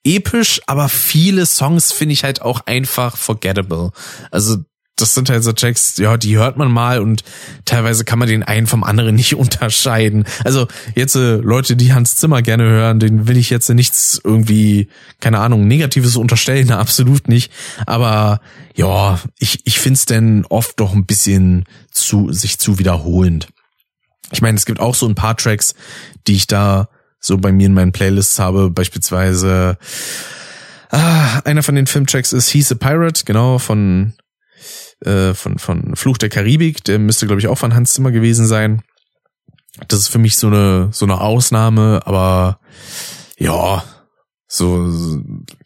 [0.04, 3.90] episch, aber viele Songs finde ich halt auch einfach forgettable.
[4.30, 4.58] Also
[4.96, 7.24] das sind halt so Tracks, ja, die hört man mal und
[7.64, 10.24] teilweise kann man den einen vom anderen nicht unterscheiden.
[10.44, 14.88] Also jetzt äh, Leute, die Hans Zimmer gerne hören, den will ich jetzt nichts irgendwie,
[15.20, 17.52] keine Ahnung, Negatives unterstellen, absolut nicht.
[17.86, 18.40] Aber
[18.74, 23.48] ja, ich, ich find's denn oft doch ein bisschen zu, sich zu wiederholend.
[24.30, 25.74] Ich meine, es gibt auch so ein paar Tracks,
[26.26, 26.88] die ich da
[27.18, 29.78] so bei mir in meinen Playlists habe, beispielsweise
[30.90, 34.14] ah, einer von den Filmtracks ist He's a Pirate, genau, von,
[35.04, 38.46] äh, von, von Fluch der Karibik, der müsste, glaube ich, auch von Hans Zimmer gewesen
[38.46, 38.82] sein.
[39.88, 42.60] Das ist für mich so eine, so eine Ausnahme, aber
[43.38, 43.84] ja,
[44.46, 44.92] so,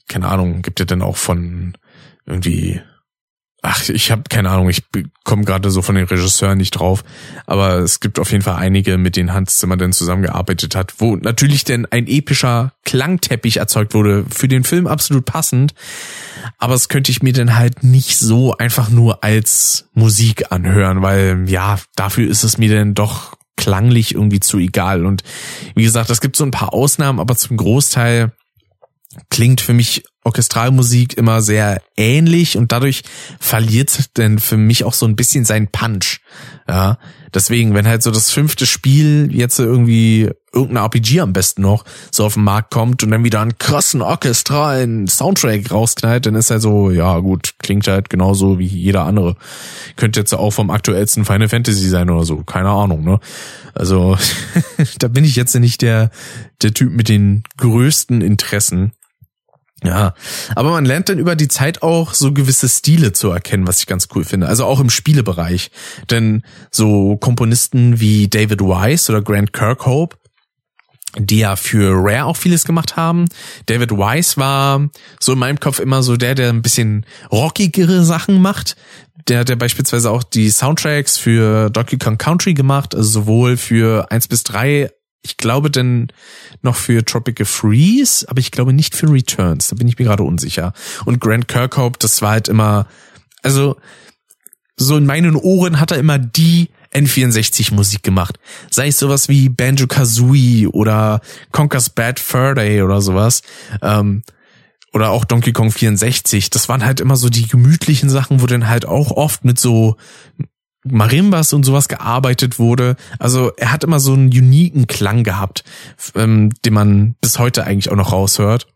[0.08, 1.76] keine Ahnung, gibt ja dann auch von
[2.24, 2.80] irgendwie
[3.68, 4.84] Ach, ich habe keine Ahnung, ich
[5.24, 7.02] komme gerade so von den Regisseuren nicht drauf,
[7.46, 11.16] aber es gibt auf jeden Fall einige, mit denen Hans Zimmer denn zusammengearbeitet hat, wo
[11.16, 15.74] natürlich denn ein epischer Klangteppich erzeugt wurde, für den Film absolut passend,
[16.58, 21.44] aber das könnte ich mir dann halt nicht so einfach nur als Musik anhören, weil
[21.48, 25.04] ja, dafür ist es mir denn doch klanglich irgendwie zu egal.
[25.04, 25.24] Und
[25.74, 28.30] wie gesagt, es gibt so ein paar Ausnahmen, aber zum Großteil
[29.30, 33.02] klingt für mich Orchestralmusik immer sehr ähnlich und dadurch
[33.38, 36.20] verliert denn für mich auch so ein bisschen seinen Punch.
[36.68, 36.98] Ja,
[37.32, 42.24] deswegen, wenn halt so das fünfte Spiel jetzt irgendwie irgendein RPG am besten noch so
[42.24, 46.62] auf den Markt kommt und dann wieder einen krassen orchestralen Soundtrack rausknallt, dann ist halt
[46.62, 49.36] so, ja gut, klingt halt genauso wie jeder andere.
[49.94, 53.20] Könnte jetzt auch vom aktuellsten Final Fantasy sein oder so, keine Ahnung, ne?
[53.74, 54.16] Also,
[54.98, 56.10] da bin ich jetzt nicht der,
[56.62, 58.92] der Typ mit den größten Interessen.
[59.84, 60.14] Ja,
[60.54, 63.86] aber man lernt dann über die Zeit auch so gewisse Stile zu erkennen, was ich
[63.86, 64.48] ganz cool finde.
[64.48, 65.70] Also auch im Spielebereich.
[66.10, 70.16] Denn so Komponisten wie David Wise oder Grant Kirkhope,
[71.18, 73.26] die ja für Rare auch vieles gemacht haben.
[73.66, 74.88] David Wise war
[75.20, 78.76] so in meinem Kopf immer so der, der ein bisschen rockigere Sachen macht.
[79.28, 84.10] Der hat ja beispielsweise auch die Soundtracks für Donkey Kong Country gemacht, also sowohl für
[84.10, 84.90] eins bis drei
[85.26, 86.08] ich glaube denn
[86.62, 89.68] noch für Tropical Freeze, aber ich glaube nicht für Returns.
[89.68, 90.72] Da bin ich mir gerade unsicher.
[91.04, 92.86] Und Grant Kirkhope, das war halt immer,
[93.42, 93.76] also
[94.76, 98.38] so in meinen Ohren hat er immer die N64 Musik gemacht.
[98.70, 101.20] Sei es sowas wie Banjo Kazooie oder
[101.50, 103.42] Conker's Bad Fur Day oder sowas.
[103.82, 104.22] Ähm,
[104.92, 106.50] oder auch Donkey Kong 64.
[106.50, 109.96] Das waren halt immer so die gemütlichen Sachen, wo dann halt auch oft mit so
[110.90, 112.96] Marimbas und sowas gearbeitet wurde.
[113.18, 115.64] Also er hat immer so einen uniken Klang gehabt,
[116.14, 118.66] ähm, den man bis heute eigentlich auch noch raushört.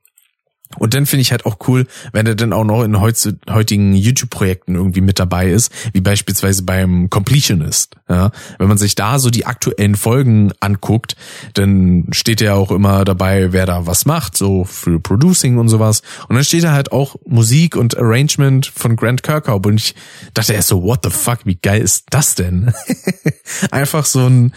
[0.78, 4.76] Und dann finde ich halt auch cool, wenn er dann auch noch in heutigen YouTube-Projekten
[4.76, 7.96] irgendwie mit dabei ist, wie beispielsweise beim Completionist.
[8.08, 11.16] Ja, wenn man sich da so die aktuellen Folgen anguckt,
[11.54, 16.02] dann steht er auch immer dabei, wer da was macht, so für Producing und sowas.
[16.28, 19.68] Und dann steht da halt auch Musik und Arrangement von Grant Kirkhope.
[19.68, 19.96] Und ich
[20.34, 22.72] dachte erst so, what the fuck, wie geil ist das denn?
[23.72, 24.52] Einfach so ein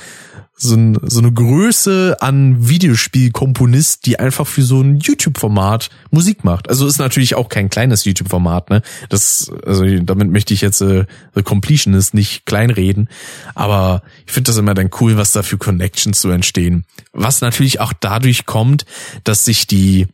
[0.64, 6.69] so, ein, so eine Größe an Videospielkomponist, die einfach für so ein YouTube-Format Musik macht.
[6.69, 8.81] Also ist natürlich auch kein kleines YouTube-Format, ne?
[9.10, 13.10] Das, also damit möchte ich jetzt äh, The Completionist nicht kleinreden,
[13.56, 16.85] aber ich finde das immer dann cool, was da für Connections so entstehen.
[17.11, 18.85] Was natürlich auch dadurch kommt,
[19.23, 20.07] dass sich die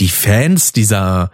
[0.00, 1.30] die Fans dieser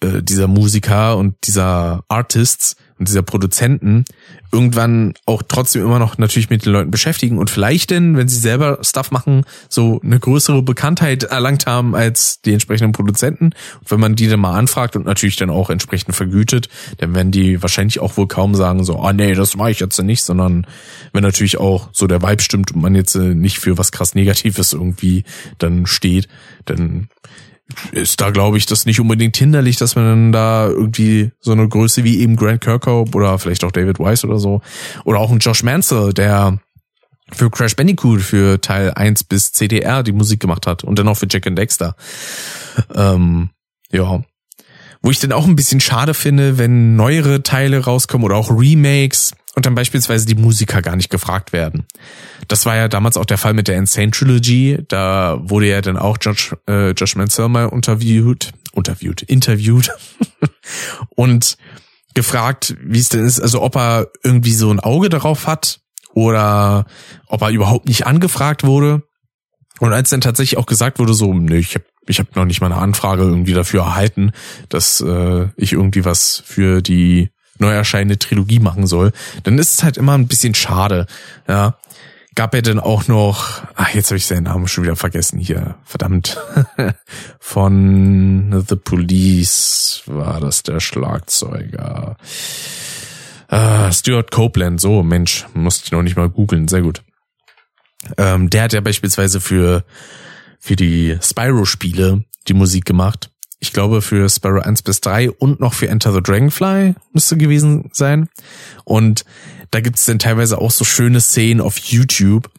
[0.00, 4.04] äh, dieser Musiker und dieser Artists und dieser Produzenten
[4.50, 8.38] irgendwann auch trotzdem immer noch natürlich mit den Leuten beschäftigen und vielleicht denn, wenn sie
[8.38, 13.46] selber Stuff machen, so eine größere Bekanntheit erlangt haben als die entsprechenden Produzenten.
[13.80, 16.68] Und wenn man die dann mal anfragt und natürlich dann auch entsprechend vergütet,
[16.98, 20.00] dann werden die wahrscheinlich auch wohl kaum sagen so, ah nee, das mache ich jetzt
[20.02, 20.66] nicht, sondern
[21.12, 24.14] wenn natürlich auch so der Vibe stimmt und man jetzt äh, nicht für was krass
[24.14, 25.24] Negatives irgendwie
[25.58, 26.28] dann steht,
[26.64, 27.08] dann
[27.92, 31.68] ist da, glaube ich, das nicht unbedingt hinderlich, dass man dann da irgendwie so eine
[31.68, 34.62] Größe wie eben Grant Kirkhope oder vielleicht auch David Weiss oder so
[35.04, 36.58] oder auch ein Josh Mansell, der
[37.32, 41.16] für Crash Bandicoot für Teil 1 bis CDR die Musik gemacht hat und dann auch
[41.16, 41.94] für Jack and Dexter.
[42.94, 43.50] Ähm,
[43.90, 44.22] ja.
[45.02, 49.32] Wo ich dann auch ein bisschen schade finde, wenn neuere Teile rauskommen oder auch Remakes,
[49.58, 51.84] und dann beispielsweise die Musiker gar nicht gefragt werden.
[52.46, 54.78] Das war ja damals auch der Fall mit der Insane Trilogy.
[54.86, 59.90] Da wurde ja dann auch Josh, äh, Josh Mansell mal interviewt, interviewt, interviewt
[61.16, 61.58] und
[62.14, 65.80] gefragt, wie es denn ist, also ob er irgendwie so ein Auge darauf hat
[66.14, 66.86] oder
[67.26, 69.02] ob er überhaupt nicht angefragt wurde.
[69.80, 72.60] Und als dann tatsächlich auch gesagt wurde, so, nö, ich habe ich hab noch nicht
[72.60, 74.30] mal eine Anfrage irgendwie dafür erhalten,
[74.68, 77.30] dass äh, ich irgendwie was für die
[77.60, 79.12] neu erscheinende Trilogie machen soll,
[79.42, 81.06] dann ist es halt immer ein bisschen schade.
[81.46, 81.78] Ja,
[82.34, 85.74] gab er denn auch noch, ach, jetzt habe ich seinen Namen schon wieder vergessen hier,
[85.84, 86.38] verdammt,
[87.40, 92.16] von The Police war das der Schlagzeuger.
[93.50, 97.02] Uh, Stuart Copeland, so Mensch, musste ich noch nicht mal googeln, sehr gut.
[98.16, 99.84] Ähm, der hat ja beispielsweise für,
[100.60, 103.30] für die Spyro-Spiele die Musik gemacht
[103.60, 107.90] ich glaube, für Sparrow 1 bis 3 und noch für Enter the Dragonfly müsste gewesen
[107.92, 108.28] sein.
[108.84, 109.24] Und
[109.70, 112.50] da gibt's dann teilweise auch so schöne Szenen auf YouTube,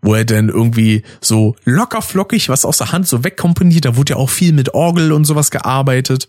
[0.00, 3.84] wo er dann irgendwie so locker flockig was aus der Hand so wegkomponiert.
[3.84, 6.28] Da wurde ja auch viel mit Orgel und sowas gearbeitet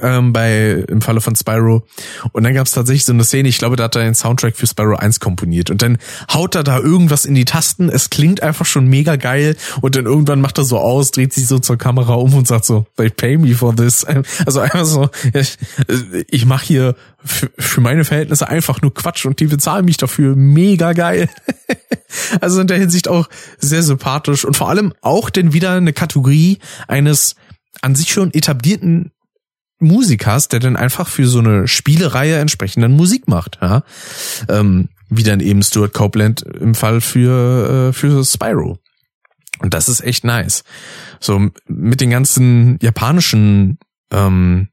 [0.00, 1.84] ähm, bei im Falle von Spyro.
[2.32, 4.56] Und dann gab es tatsächlich so eine Szene, ich glaube, da hat er den Soundtrack
[4.56, 5.70] für Spyro 1 komponiert.
[5.70, 5.98] Und dann
[6.32, 10.06] haut er da irgendwas in die Tasten, es klingt einfach schon mega geil und dann
[10.06, 13.10] irgendwann macht er so aus, dreht sich so zur Kamera um und sagt so, they
[13.10, 14.06] pay me for this.
[14.46, 15.56] Also einfach so, ich,
[16.28, 16.94] ich mache hier
[17.24, 20.36] für meine Verhältnisse einfach nur Quatsch und die bezahlen mich dafür.
[20.36, 21.28] Mega geil.
[22.40, 23.28] also in der Hinsicht auch
[23.58, 27.36] sehr sympathisch und vor allem auch denn wieder eine Kategorie eines
[27.80, 29.12] an sich schon etablierten
[29.82, 33.58] Musik hast, der dann einfach für so eine Spielereihe entsprechenden Musik macht.
[33.60, 33.82] Ja?
[34.48, 38.78] Ähm, wie dann eben Stuart Copeland im Fall für, äh, für Spyro.
[39.60, 40.64] Und das ist echt nice.
[41.20, 43.78] So mit den ganzen japanischen
[44.10, 44.68] ähm,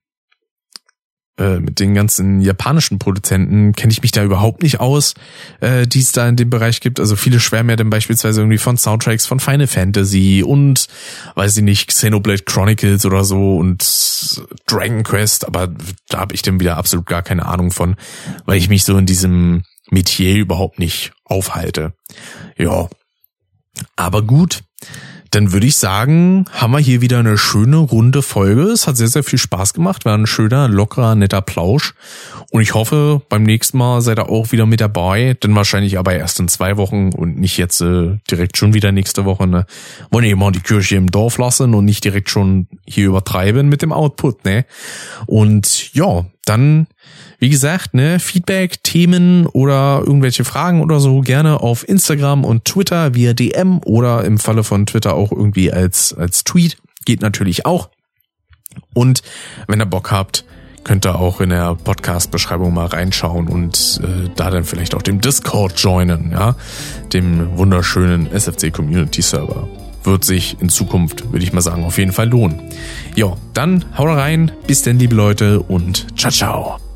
[1.40, 5.14] äh, mit den ganzen japanischen Produzenten kenne ich mich da überhaupt nicht aus,
[5.62, 7.00] äh, die es da in dem Bereich gibt.
[7.00, 10.88] Also viele schwärmen ja dann beispielsweise irgendwie von Soundtracks von Final Fantasy und
[11.36, 15.74] weiß ich nicht, Xenoblade Chronicles oder so und Dragon Quest, aber
[16.10, 17.96] da habe ich dann wieder absolut gar keine Ahnung von,
[18.46, 21.94] weil ich mich so in diesem Metier überhaupt nicht aufhalte.
[22.58, 22.90] Ja.
[23.96, 24.62] Aber gut
[25.32, 28.64] dann würde ich sagen, haben wir hier wieder eine schöne runde Folge.
[28.64, 30.06] Es hat sehr, sehr viel Spaß gemacht.
[30.06, 31.94] War ein schöner, lockerer, netter Plausch.
[32.52, 35.36] Und ich hoffe, beim nächsten Mal seid ihr auch wieder mit dabei.
[35.44, 39.26] Denn wahrscheinlich aber erst in zwei Wochen und nicht jetzt äh, direkt schon wieder nächste
[39.26, 39.46] Woche.
[39.46, 39.66] Ne?
[40.10, 43.82] Wollen wir mal die Kirche im Dorf lassen und nicht direkt schon hier übertreiben mit
[43.82, 44.46] dem Output.
[44.46, 44.66] Ne?
[45.28, 46.88] Und ja, dann
[47.40, 53.16] wie gesagt, ne, Feedback, Themen oder irgendwelche Fragen oder so gerne auf Instagram und Twitter
[53.16, 56.78] via DM oder im Falle von Twitter auch irgendwie als, als Tweet.
[57.06, 57.90] Geht natürlich auch.
[58.94, 59.22] Und
[59.68, 60.44] wenn ihr Bock habt,
[60.84, 65.22] könnt ihr auch in der Podcast-Beschreibung mal reinschauen und äh, da dann vielleicht auch dem
[65.22, 66.56] Discord joinen, ja,
[67.14, 69.68] dem wunderschönen SFC Community Server.
[70.04, 72.62] Wird sich in Zukunft, würde ich mal sagen, auf jeden Fall lohnen.
[73.16, 76.89] Ja, dann haut rein, bis denn, liebe Leute, und ciao, ciao.